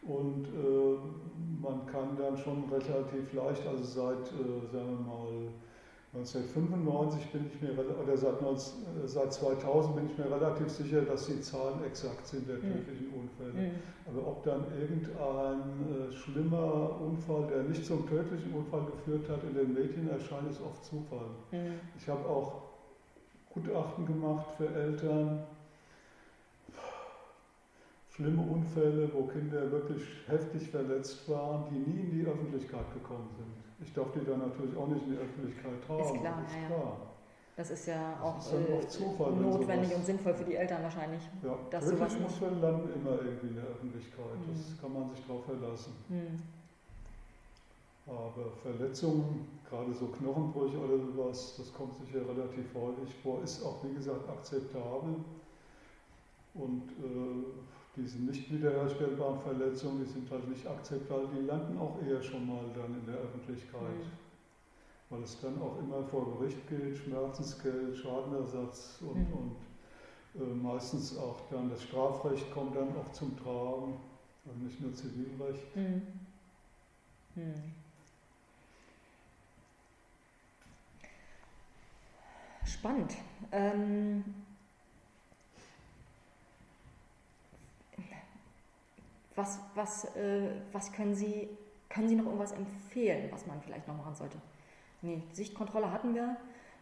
und 0.03 0.47
äh, 0.47 0.70
kann 1.93 2.17
dann 2.19 2.37
schon 2.37 2.65
relativ 2.71 3.33
leicht, 3.33 3.67
also 3.67 3.83
seit, 3.83 4.27
äh, 4.33 4.67
sagen 4.73 4.99
wir 4.99 5.07
mal, 5.07 5.49
1995 6.13 7.31
bin 7.31 7.47
ich 7.47 7.63
mir, 7.63 7.71
oder 7.71 8.17
seit, 8.17 8.43
19, 8.43 8.83
äh, 8.83 9.07
seit 9.07 9.33
2000 9.33 9.95
bin 9.95 10.07
ich 10.07 10.19
mir 10.19 10.25
relativ 10.25 10.69
sicher, 10.69 11.03
dass 11.03 11.27
die 11.27 11.41
Zahlen 11.41 11.85
exakt 11.85 12.27
sind 12.27 12.49
der 12.49 12.57
mhm. 12.57 12.63
tödlichen 12.63 13.13
Unfälle. 13.15 13.69
Mhm. 13.69 13.75
Aber 14.09 14.27
ob 14.27 14.43
dann 14.43 14.65
irgendein 14.77 15.61
äh, 15.61 16.13
schlimmer 16.13 17.01
Unfall, 17.01 17.47
der 17.47 17.63
nicht 17.63 17.87
zum 17.87 18.09
tödlichen 18.09 18.53
Unfall 18.53 18.87
geführt 18.87 19.29
hat, 19.29 19.45
in 19.45 19.55
den 19.55 19.73
Medien 19.73 20.11
erscheint, 20.11 20.51
ist 20.51 20.61
oft 20.61 20.85
Zufall. 20.85 21.31
Mhm. 21.53 21.79
Ich 21.97 22.09
habe 22.09 22.29
auch 22.29 22.63
Gutachten 23.51 24.07
gemacht 24.07 24.47
für 24.57 24.69
Eltern, 24.69 25.45
schlimme 28.21 28.43
Unfälle, 28.43 29.11
wo 29.15 29.23
Kinder 29.25 29.71
wirklich 29.73 30.03
heftig 30.27 30.69
verletzt 30.69 31.29
waren, 31.29 31.65
die 31.71 31.79
nie 31.91 32.01
in 32.01 32.11
die 32.11 32.27
Öffentlichkeit 32.27 32.93
gekommen 32.93 33.29
sind. 33.37 33.87
Ich 33.87 33.93
darf 33.95 34.13
die 34.13 34.25
dann 34.25 34.41
natürlich 34.41 34.77
auch 34.77 34.89
nicht 34.89 35.07
in 35.07 35.13
die 35.13 35.19
Öffentlichkeit 35.19 35.85
tragen. 35.87 36.05
Ist 36.05 36.21
klar, 36.21 36.45
ist 36.47 36.55
ja. 36.55 36.67
klar. 36.67 36.97
Das 37.57 37.71
ist 37.71 37.87
ja 37.87 38.13
Das 38.13 38.23
auch 38.23 38.39
ist 38.39 38.53
dann 38.53 38.79
äh, 38.79 38.89
Zufall, 38.89 39.33
notwendig 39.33 39.95
und 39.95 40.05
sinnvoll 40.05 40.35
für 40.35 40.45
die 40.45 40.57
Eltern 40.57 40.83
wahrscheinlich. 40.83 41.23
Ja, 41.43 41.59
dass 41.71 41.89
sowas 41.89 42.15
Unfälle 42.15 42.61
landen 42.61 42.89
immer 42.95 43.13
irgendwie 43.23 43.49
in 43.49 43.55
der 43.55 43.65
Öffentlichkeit. 43.65 44.39
Mhm. 44.39 44.53
Das 44.53 44.81
kann 44.81 44.93
man 44.93 45.11
sich 45.11 45.25
darauf 45.27 45.45
verlassen. 45.45 45.93
Hm. 46.09 46.43
Aber 48.07 48.51
Verletzungen, 48.63 49.47
gerade 49.69 49.93
so 49.93 50.07
Knochenbrüche 50.07 50.79
oder 50.79 50.99
sowas, 50.99 51.55
das 51.59 51.73
kommt 51.73 51.95
sicher 51.95 52.21
relativ 52.21 52.65
häufig 52.75 53.15
vor, 53.23 53.43
ist 53.45 53.65
auch 53.65 53.85
wie 53.85 53.95
gesagt 53.95 54.29
akzeptabel. 54.29 55.17
Und 56.55 56.91
äh, 56.99 57.45
diese 57.97 58.19
nicht 58.19 58.51
wiederherstellbaren 58.53 59.41
Verletzungen, 59.41 60.05
die 60.05 60.11
sind 60.11 60.31
halt 60.31 60.49
nicht 60.49 60.67
akzeptabel, 60.67 61.29
die 61.35 61.47
landen 61.47 61.79
auch 61.79 61.97
eher 62.07 62.23
schon 62.23 62.47
mal 62.47 62.65
dann 62.75 62.95
in 62.99 63.07
der 63.07 63.17
Öffentlichkeit. 63.17 63.83
Mhm. 63.83 64.11
Weil 65.11 65.23
es 65.25 65.41
dann 65.41 65.61
auch 65.61 65.77
immer 65.81 66.05
vor 66.05 66.39
Gericht 66.39 66.69
geht, 66.69 66.97
Schmerzensgeld, 66.97 67.97
Schadenersatz 67.97 68.99
und, 69.01 69.17
Mhm. 69.17 69.35
und 69.35 69.57
äh, 70.41 70.55
meistens 70.55 71.19
auch 71.19 71.41
dann 71.51 71.69
das 71.69 71.83
Strafrecht 71.83 72.49
kommt 72.53 72.77
dann 72.77 72.97
auch 72.97 73.11
zum 73.13 73.37
Tragen, 73.37 73.97
also 74.47 74.59
nicht 74.65 74.81
nur 74.81 74.95
Zivilrecht. 74.95 75.75
Hm. 75.75 76.03
Hm. 77.35 77.55
Spannend. 82.65 83.17
Ähm, 83.51 84.23
was, 89.41 89.59
was, 89.75 90.05
äh, 90.17 90.51
was 90.73 90.93
können 90.93 91.15
Sie, 91.15 91.49
können 91.89 92.09
Sie 92.09 92.15
noch 92.15 92.27
irgendwas 92.27 92.53
empfehlen, 92.53 93.29
was 93.33 93.47
man 93.47 93.61
vielleicht 93.61 93.89
noch 93.89 93.97
machen 93.97 94.15
sollte? 94.15 94.39
Nee, 95.03 95.23
Sichtkontrolle 95.33 95.91
hatten 95.91 96.15
wir. 96.15 96.37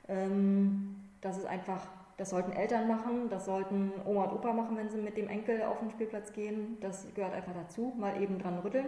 Ähm, 0.09 0.97
das 1.21 1.39
ist 1.39 1.47
einfach, 1.47 1.87
das 2.17 2.31
sollten 2.31 2.53
Eltern 2.53 2.89
machen, 2.89 3.29
das 3.31 3.45
sollten 3.45 3.93
Oma 4.05 4.25
und 4.25 4.39
Opa 4.39 4.53
machen, 4.53 4.77
wenn 4.77 4.89
sie 4.89 4.99
mit 4.99 5.17
dem 5.17 5.29
Enkel 5.29 5.63
auf 5.63 5.79
den 5.79 5.91
Spielplatz 5.91 6.33
gehen. 6.33 6.79
Das 6.81 7.07
gehört 7.15 7.33
einfach 7.35 7.55
dazu, 7.55 7.93
mal 7.97 8.21
eben 8.21 8.39
dran 8.39 8.59
rütteln. 8.59 8.87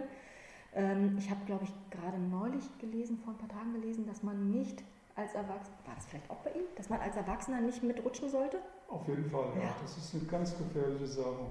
Ähm, 0.74 1.16
ich 1.18 1.30
habe, 1.30 1.40
glaube 1.46 1.64
ich, 1.64 1.72
gerade 1.90 2.18
neulich 2.18 2.64
gelesen, 2.78 3.18
vor 3.18 3.34
ein 3.34 3.38
paar 3.38 3.48
Tagen 3.48 3.72
gelesen, 3.72 4.06
dass 4.06 4.22
man 4.22 4.50
nicht 4.50 4.82
als 5.16 5.34
Erwachsener, 5.34 5.76
war 5.84 5.94
das 5.94 6.06
vielleicht 6.06 6.30
auch 6.30 6.38
bei 6.38 6.50
Ihnen, 6.50 6.68
dass 6.76 6.88
man 6.88 7.00
als 7.00 7.16
Erwachsener 7.16 7.60
nicht 7.60 7.82
mitrutschen 7.82 8.28
sollte? 8.28 8.58
Auf 8.88 9.06
jeden 9.06 9.28
Fall, 9.28 9.46
ja. 9.56 9.64
Ja. 9.64 9.76
Das 9.80 9.96
ist 9.96 10.14
eine 10.14 10.24
ganz 10.24 10.56
gefährliche 10.56 11.06
Sache. 11.06 11.46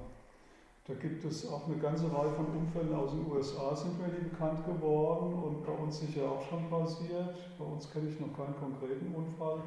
Da 0.89 0.95
gibt 0.95 1.23
es 1.23 1.47
auch 1.47 1.67
eine 1.67 1.77
ganze 1.77 2.11
Reihe 2.11 2.31
von 2.31 2.47
Unfällen 2.47 2.91
aus 2.95 3.11
den 3.11 3.31
USA, 3.31 3.75
sind 3.75 3.99
mir 3.99 4.07
die 4.07 4.27
bekannt 4.27 4.65
geworden 4.65 5.35
und 5.35 5.63
bei 5.63 5.71
uns 5.71 5.99
sicher 5.99 6.23
auch 6.23 6.41
schon 6.41 6.67
passiert. 6.67 7.35
Bei 7.59 7.65
uns 7.65 7.91
kenne 7.91 8.09
ich 8.09 8.19
noch 8.19 8.35
keinen 8.35 8.55
konkreten 8.55 9.13
Unfall. 9.13 9.59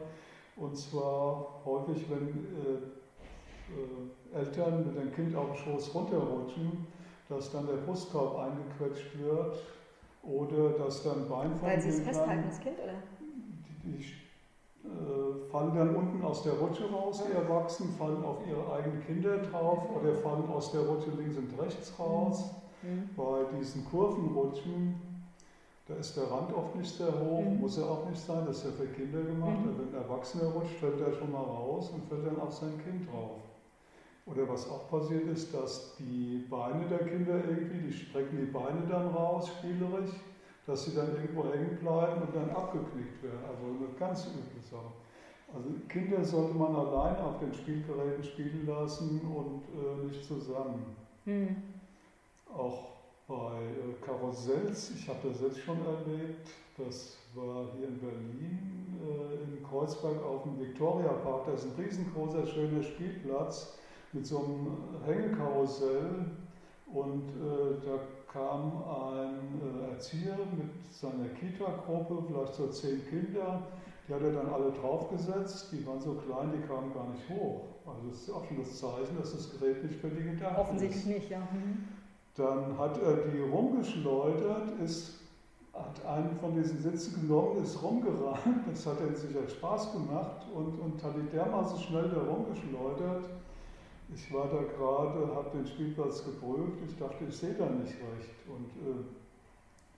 Und 0.57 0.77
zwar 0.77 1.61
häufig, 1.65 2.11
wenn 2.11 2.27
äh, 2.27 2.75
äh, 3.71 4.37
Eltern 4.37 4.85
mit 4.85 4.97
dem 4.97 5.15
Kind 5.15 5.37
auf 5.37 5.53
dem 5.53 5.57
Schoß 5.59 5.95
runterrutschen, 5.95 6.89
dass 7.29 7.53
dann 7.53 7.69
der 7.69 7.75
Brustkorb 7.75 8.41
eingequetscht 8.41 9.17
wird 9.21 9.59
oder 10.25 10.71
dass 10.71 11.05
dann 11.05 11.29
Bein 11.29 11.55
von 11.55 11.69
Weil 11.69 11.81
Sie 11.81 11.91
es 11.91 12.01
festhalten, 12.01 12.47
das 12.49 12.59
Kind, 12.59 12.81
oder? 12.81 12.95
die, 13.21 13.93
die 13.93 14.03
fallen 15.51 15.75
dann 15.77 15.95
unten 15.95 16.25
aus 16.25 16.43
der 16.43 16.55
Rutsche 16.55 16.91
raus, 16.91 17.23
die 17.29 17.33
Erwachsenen 17.33 17.93
fallen 17.93 18.25
auf 18.25 18.39
ihre 18.49 18.73
eigenen 18.73 19.05
Kinder 19.05 19.39
drauf 19.39 19.85
oder 19.95 20.15
fallen 20.15 20.49
aus 20.49 20.73
der 20.73 20.81
Rutsche 20.83 21.11
links 21.11 21.37
und 21.37 21.59
rechts 21.61 21.93
raus. 21.99 22.51
Hm. 22.81 23.11
Bei 23.17 23.45
diesen 23.57 23.85
Kurvenrutschen, 23.85 24.95
da 25.87 25.95
ist 25.95 26.17
der 26.17 26.31
Rand 26.31 26.53
oft 26.53 26.75
nicht 26.75 26.97
sehr 26.97 27.13
hoch, 27.21 27.45
Mhm. 27.45 27.61
muss 27.61 27.79
er 27.79 27.89
auch 27.89 28.09
nicht 28.09 28.21
sein, 28.21 28.45
das 28.47 28.59
ist 28.59 28.65
ja 28.65 28.71
für 28.73 28.87
Kinder 28.87 29.23
gemacht. 29.23 29.59
Mhm. 29.61 29.79
Wenn 29.79 29.89
ein 29.89 30.03
Erwachsener 30.03 30.51
rutscht, 30.51 30.75
fällt 30.81 31.01
er 31.01 31.13
schon 31.13 31.31
mal 31.31 31.43
raus 31.43 31.91
und 31.91 32.05
fällt 32.09 32.27
dann 32.27 32.41
auf 32.41 32.53
sein 32.53 32.77
Kind 32.83 33.07
drauf. 33.09 33.39
Oder 34.27 34.49
was 34.49 34.69
auch 34.69 34.89
passiert 34.89 35.27
ist, 35.29 35.53
dass 35.53 35.95
die 35.99 36.45
Beine 36.49 36.87
der 36.89 37.01
Kinder 37.01 37.35
irgendwie, 37.49 37.87
die 37.89 37.93
strecken 37.93 38.39
die 38.39 38.53
Beine 38.53 38.83
dann 38.89 39.09
raus, 39.09 39.49
spielerisch, 39.49 40.11
dass 40.67 40.85
sie 40.85 40.95
dann 40.95 41.15
irgendwo 41.17 41.45
hängen 41.45 41.79
bleiben 41.81 42.23
und 42.23 42.35
dann 42.35 42.51
abgeknickt 42.51 43.23
werden. 43.23 43.41
Also 43.49 43.65
eine 43.67 43.99
ganz 43.99 44.27
üble 44.27 44.63
Sache. 44.63 44.93
Also 45.55 45.69
Kinder 45.89 46.25
sollte 46.25 46.55
man 46.55 46.75
allein 46.75 47.17
auf 47.17 47.39
den 47.41 47.53
Spielgeräten 47.53 48.25
spielen 48.25 48.67
lassen 48.67 49.21
und 49.21 49.63
äh, 49.75 50.07
nicht 50.07 50.25
zusammen. 50.25 50.97
Hm. 51.25 51.57
Auch 52.57 52.93
bei 53.29 53.35
äh, 53.35 54.05
Karussells, 54.05 54.93
ich 54.97 55.09
habe 55.09 55.29
das 55.29 55.41
jetzt 55.41 55.59
schon 55.61 55.79
erlebt, 55.85 56.49
das 56.77 57.19
war 57.35 57.67
hier 57.77 57.89
in 57.89 57.99
Berlin, 57.99 58.99
äh, 59.03 59.57
in 59.57 59.63
Kreuzberg 59.63 60.23
auf 60.25 60.45
dem 60.45 60.59
Viktoriapark, 60.59 61.47
da 61.47 61.53
ist 61.53 61.67
ein 61.67 61.83
riesengroßer, 61.83 62.47
schöner 62.47 62.83
Spielplatz 62.83 63.79
mit 64.13 64.27
so 64.27 64.39
einem 64.39 64.77
Hängekarussell 65.07 66.27
und 66.93 67.29
äh, 67.31 67.87
da 67.87 67.99
kam 68.33 68.83
ein 68.89 69.61
äh, 69.61 69.93
Erzieher 69.93 70.37
mit 70.57 70.93
seiner 70.93 71.29
Kita-Gruppe, 71.29 72.25
vielleicht 72.27 72.55
so 72.55 72.69
zehn 72.69 73.07
Kinder, 73.09 73.63
die 74.09 74.15
hat 74.15 74.23
er 74.23 74.33
dann 74.33 74.49
alle 74.53 74.73
draufgesetzt, 74.73 75.71
die 75.73 75.87
waren 75.87 76.01
so 76.01 76.15
klein, 76.15 76.51
die 76.53 76.67
kamen 76.67 76.93
gar 76.95 77.09
nicht 77.11 77.29
hoch. 77.29 77.65
Also 77.87 78.09
das 78.09 78.23
ist 78.23 78.31
auch 78.31 78.45
schon 78.47 78.59
das 78.59 78.79
Zeichen, 78.79 79.17
dass 79.19 79.33
das 79.33 79.51
Gerät 79.51 79.85
nicht 79.85 80.01
für 80.01 80.09
die 80.09 80.23
gedacht 80.23 80.53
ist. 80.53 80.59
Offensichtlich 80.59 81.07
nicht, 81.07 81.31
ja. 81.31 81.39
Hm. 81.39 81.85
Dann 82.35 82.79
hat 82.79 83.01
er 83.03 83.29
die 83.29 83.41
rumgeschleudert, 83.41 84.81
ist, 84.83 85.21
hat 85.75 86.05
einen 86.07 86.37
von 86.39 86.55
diesen 86.55 86.81
Sitzen 86.81 87.21
genommen, 87.21 87.63
ist 87.63 87.83
rumgerannt. 87.83 88.67
Das 88.71 88.87
hat 88.87 89.01
ihm 89.01 89.15
sicher 89.15 89.47
Spaß 89.47 89.93
gemacht 89.93 90.47
und, 90.55 90.79
und 90.81 91.03
hat 91.03 91.15
die 91.17 91.29
dermaßen 91.37 91.79
schnell 91.79 92.09
da 92.09 92.23
rumgeschleudert. 92.23 93.25
Ich 94.15 94.33
war 94.33 94.47
da 94.49 94.63
gerade, 94.63 95.35
habe 95.35 95.51
den 95.55 95.67
Spielplatz 95.67 96.25
geprüft. 96.25 96.79
Ich 96.87 96.97
dachte, 96.99 97.25
ich 97.29 97.37
sehe 97.37 97.55
da 97.55 97.67
nicht 97.67 97.95
recht. 97.95 98.35
Und 98.47 98.69
äh, 98.87 99.05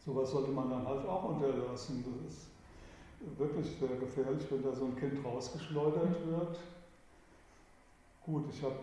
sowas 0.05 0.31
sollte 0.31 0.51
man 0.51 0.71
dann 0.71 0.87
halt 0.87 1.07
auch 1.07 1.31
unterlassen. 1.31 2.05
Das 2.25 2.35
ist 2.35 3.39
wirklich 3.39 3.67
sehr 3.79 3.97
gefährlich, 3.97 4.45
wenn 4.51 4.63
da 4.63 4.73
so 4.73 4.85
ein 4.87 4.97
Kind 4.97 5.25
rausgeschleudert 5.25 6.27
wird. 6.27 6.59
Gut, 8.25 8.45
ich 8.51 8.63
habe 8.63 8.77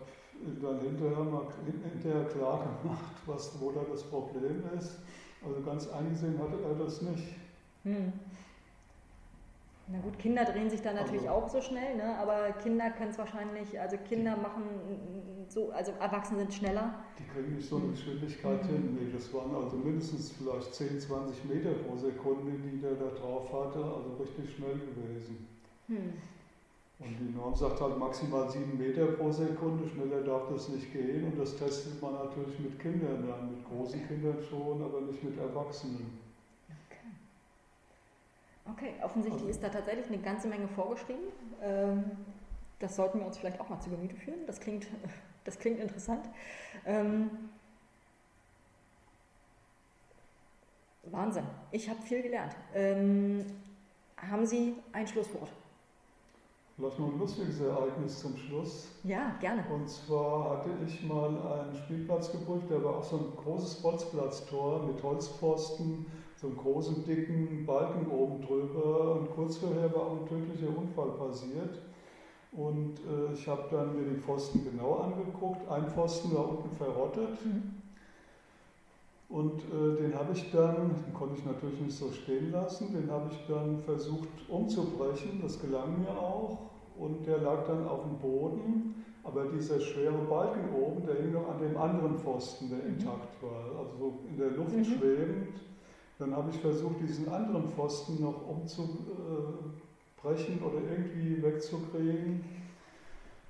dann 0.62 0.80
hinterher 0.80 1.24
mal 1.24 1.48
hinterher 1.66 2.26
klar 2.26 2.66
gemacht, 2.82 3.16
was, 3.26 3.60
wo 3.60 3.72
da 3.72 3.82
das 3.90 4.04
Problem 4.04 4.64
ist. 4.78 4.98
Also 5.44 5.62
ganz 5.62 5.88
eingesehen 5.90 6.38
hatte 6.40 6.62
er 6.64 6.76
das 6.76 7.02
nicht. 7.02 7.36
Hm. 7.84 8.14
Na 9.92 10.00
gut, 10.00 10.18
Kinder 10.18 10.46
drehen 10.46 10.70
sich 10.70 10.82
da 10.82 10.94
natürlich 10.94 11.28
Also- 11.30 11.46
auch 11.46 11.50
so 11.50 11.62
schnell, 11.62 11.98
ne? 11.98 12.18
aber 12.18 12.52
Kinder 12.64 12.90
können 12.92 13.10
es 13.12 13.18
wahrscheinlich, 13.18 13.78
also 13.80 13.98
Kinder 13.98 14.38
machen 14.38 14.64
so, 15.50 15.70
also 15.72 15.92
Erwachsene 16.00 16.40
sind 16.42 16.54
schneller. 16.54 16.94
Die 17.20 17.24
kriegen 17.26 17.56
nicht 17.56 17.68
so 17.68 17.76
eine 17.78 17.88
Geschwindigkeit 17.90 18.64
Mhm. 18.64 18.68
hin. 18.70 18.98
Nee, 19.02 19.12
das 19.12 19.34
waren 19.34 19.54
also 19.54 19.76
mindestens 19.76 20.32
vielleicht 20.32 20.74
10, 20.74 20.98
20 21.00 21.44
Meter 21.46 21.72
pro 21.74 21.98
Sekunde, 21.98 22.54
die 22.54 22.80
der 22.80 22.92
da 22.96 23.10
drauf 23.20 23.52
hatte, 23.52 23.80
also 23.84 24.16
richtig 24.18 24.56
schnell 24.56 24.76
gewesen. 24.80 25.46
Hm. 25.88 26.14
Und 27.00 27.18
die 27.20 27.36
Norm 27.36 27.54
sagt 27.56 27.82
halt 27.82 27.98
maximal 27.98 28.48
7 28.50 28.78
Meter 28.78 29.08
pro 29.08 29.30
Sekunde, 29.32 29.90
schneller 29.90 30.22
darf 30.22 30.44
das 30.54 30.70
nicht 30.70 30.94
gehen. 30.94 31.26
Und 31.26 31.38
das 31.40 31.58
testet 31.58 32.02
man 32.02 32.14
natürlich 32.14 32.58
mit 32.60 32.80
Kindern 32.80 33.26
dann, 33.28 33.50
mit 33.52 33.66
großen 33.68 34.08
Kindern 34.08 34.38
schon, 34.48 34.82
aber 34.84 35.02
nicht 35.02 35.22
mit 35.24 35.38
Erwachsenen. 35.38 36.20
Okay, 38.72 38.94
offensichtlich 39.04 39.42
Also- 39.44 39.50
ist 39.50 39.64
da 39.64 39.70
tatsächlich 39.70 40.08
eine 40.08 40.20
ganze 40.20 40.48
Menge 40.48 40.68
vorgeschrieben. 40.68 41.24
Ähm, 41.62 42.04
das 42.80 42.96
sollten 42.96 43.20
wir 43.20 43.26
uns 43.28 43.38
vielleicht 43.38 43.60
auch 43.60 43.70
mal 43.70 43.80
zu 43.80 43.90
Gemüte 43.90 44.16
führen. 44.16 44.46
Das 44.48 44.60
klingt, 44.60 44.88
das 45.44 45.60
klingt 45.60 45.80
interessant. 45.80 46.28
Ähm, 46.86 47.30
Wahnsinn, 51.04 51.46
ich 51.72 51.90
habe 51.90 52.02
viel 52.02 52.22
gelernt. 52.22 52.56
Ähm, 52.74 53.46
haben 54.18 54.46
Sie 54.46 54.76
ein 54.94 55.08
Schlusswort? 55.08 55.50
Vielleicht 56.78 57.00
noch 57.00 57.12
ein 57.12 57.20
lustiges 57.20 57.60
Ereignis 57.60 58.20
zum 58.20 58.38
Schluss. 58.38 58.88
Ja, 59.04 59.36
gerne. 59.40 59.64
Und 59.72 59.90
zwar 59.90 60.58
hatte 60.58 60.70
ich 60.86 61.04
mal 61.04 61.30
einen 61.62 61.76
Spielplatz 61.76 62.32
geprüft, 62.32 62.70
der 62.70 62.84
war 62.84 62.98
auch 62.98 63.04
so 63.04 63.18
ein 63.18 63.36
großes 63.44 63.82
Bolzplatztor 63.82 64.84
mit 64.86 65.02
Holzpfosten, 65.04 66.06
so 66.42 66.48
einem 66.48 66.58
großen, 66.58 67.06
dicken 67.06 67.66
Balken 67.66 68.10
oben 68.10 68.42
drüber. 68.42 69.16
Und 69.16 69.30
kurz 69.36 69.58
vorher 69.58 69.94
war 69.94 70.02
auch 70.08 70.22
ein 70.22 70.28
tödlicher 70.28 70.76
Unfall 70.76 71.12
passiert. 71.12 71.80
Und 72.52 73.00
äh, 73.00 73.34
ich 73.34 73.48
habe 73.48 73.64
dann 73.70 73.96
mir 73.96 74.10
die 74.10 74.20
Pfosten 74.20 74.64
genau 74.66 74.96
angeguckt. 74.96 75.70
Ein 75.70 75.88
Pfosten 75.88 76.34
war 76.36 76.50
unten 76.50 76.72
verrottet. 76.76 77.46
Mhm. 77.46 77.76
Und 79.30 79.62
äh, 79.62 80.02
den 80.02 80.14
habe 80.16 80.34
ich 80.34 80.52
dann, 80.52 80.96
den 81.06 81.14
konnte 81.14 81.36
ich 81.38 81.46
natürlich 81.46 81.80
nicht 81.80 81.98
so 81.98 82.12
stehen 82.12 82.52
lassen, 82.52 82.92
den 82.94 83.10
habe 83.10 83.30
ich 83.32 83.46
dann 83.48 83.80
versucht 83.80 84.28
umzubrechen. 84.50 85.40
Das 85.42 85.62
gelang 85.62 86.02
mir 86.02 86.10
auch. 86.10 86.58
Und 86.98 87.26
der 87.26 87.38
lag 87.38 87.66
dann 87.68 87.88
auf 87.88 88.02
dem 88.04 88.18
Boden. 88.18 88.96
Aber 89.24 89.46
dieser 89.46 89.80
schwere 89.80 90.18
Balken 90.28 90.74
oben, 90.74 91.06
der 91.06 91.16
hing 91.16 91.32
noch 91.34 91.48
an 91.48 91.62
dem 91.62 91.78
anderen 91.78 92.18
Pfosten, 92.18 92.70
der 92.70 92.80
Mhm. 92.80 92.98
intakt 92.98 93.42
war. 93.44 93.80
Also 93.80 93.96
so 93.98 94.14
in 94.28 94.38
der 94.38 94.50
Luft 94.50 94.76
Mhm. 94.76 94.84
schwebend. 94.84 95.62
Dann 96.22 96.36
habe 96.36 96.52
ich 96.52 96.58
versucht, 96.58 97.02
diesen 97.02 97.28
anderen 97.30 97.68
Pfosten 97.72 98.22
noch 98.22 98.48
umzupacken 98.48 99.82
brechen 100.22 100.62
oder 100.62 100.78
irgendwie 100.78 101.42
wegzukriegen. 101.42 102.44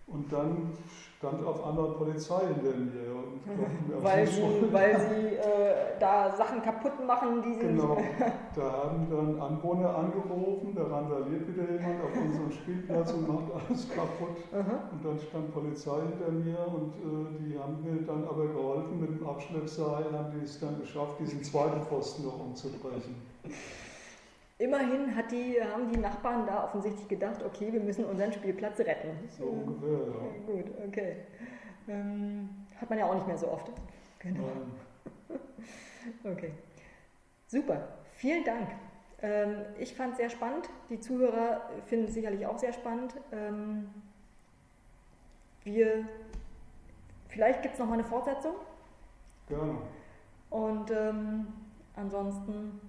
Und 0.08 0.32
dann 0.32 0.74
stand 1.18 1.46
auf 1.46 1.64
einmal 1.66 1.92
Polizei 1.92 2.42
hinter 2.48 2.78
mir. 2.78 3.16
Und 3.16 3.46
mhm. 3.46 4.04
weil, 4.04 4.28
sie, 4.28 4.42
weil 4.72 5.00
sie 5.10 5.36
äh, 5.36 6.00
da 6.00 6.36
Sachen 6.36 6.62
kaputt 6.62 7.06
machen, 7.06 7.42
die 7.44 7.54
sie 7.54 7.68
Genau, 7.68 7.98
da 8.56 8.62
haben 8.62 9.08
dann 9.10 9.40
Anwohner 9.40 9.96
angerufen, 9.96 10.74
da 10.76 10.84
randaliert 10.84 11.48
wieder 11.48 11.72
jemand 11.72 12.04
auf 12.04 12.16
unserem 12.26 12.52
Spielplatz 12.52 13.14
und 13.14 13.28
macht 13.28 13.44
alles 13.54 13.88
kaputt. 13.90 14.38
Mhm. 14.52 14.92
Und 14.92 15.06
dann 15.06 15.20
stand 15.20 15.54
Polizei 15.54 16.00
hinter 16.10 16.32
mir 16.32 16.58
und 16.68 16.94
äh, 16.96 17.40
die 17.40 17.60
haben 17.60 17.82
mir 17.84 18.02
dann 18.06 18.28
aber 18.28 18.48
geholfen, 18.48 19.00
mit 19.00 19.10
dem 19.12 19.28
Abschleppseil 19.28 20.06
haben 20.12 20.32
die 20.38 20.44
es 20.44 20.60
dann 20.60 20.80
geschafft, 20.80 21.20
diesen 21.20 21.44
zweiten 21.44 21.82
Pfosten 21.84 22.24
noch 22.26 22.40
umzubrechen. 22.40 23.16
Immerhin 24.62 25.12
die, 25.32 25.60
haben 25.60 25.92
die 25.92 25.98
Nachbarn 25.98 26.46
da 26.46 26.66
offensichtlich 26.66 27.08
gedacht, 27.08 27.44
okay, 27.44 27.74
wir 27.74 27.80
müssen 27.80 28.06
unseren 28.06 28.32
Spielplatz 28.32 28.80
retten. 28.80 29.10
So 29.28 29.46
ungefähr, 29.46 29.90
ja. 29.90 30.46
Gut, 30.46 30.72
okay. 30.88 31.16
Ähm, 31.88 32.48
hat 32.80 32.88
man 32.88 33.00
ja 33.00 33.06
auch 33.06 33.16
nicht 33.16 33.26
mehr 33.26 33.40
so 33.40 33.52
oft. 33.52 33.72
Genau. 34.20 34.44
Okay. 36.24 36.52
Super. 37.46 37.88
Vielen 38.14 38.44
Dank. 38.44 38.70
Ähm, 39.22 39.58
ich 39.78 39.94
fand 39.94 40.14
es 40.14 40.18
sehr 40.18 40.30
spannend. 40.32 40.68
Die 40.90 41.00
Zuhörer 41.00 41.70
finden 41.86 42.06
es 42.06 42.16
sicherlich 42.16 42.44
auch 42.48 42.58
sehr 42.58 42.74
spannend. 42.74 43.14
Ähm, 43.32 43.88
wir, 45.64 46.08
vielleicht 47.28 47.62
gibt 47.62 47.76
es 47.76 47.80
noch 47.80 47.86
mal 47.86 47.94
eine 47.94 48.04
Fortsetzung. 48.04 48.56
Gerne. 49.48 49.78
Und 50.50 50.90
ähm, 50.90 51.48
ansonsten 51.96 52.80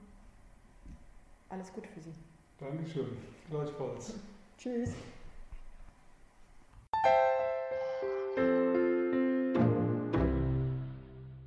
alles 1.52 1.70
Gute 1.70 1.86
für 1.86 2.00
Sie. 2.00 2.14
Dankeschön. 2.58 3.14
Gleichfalls. 3.50 4.14
Tschüss. 4.56 4.92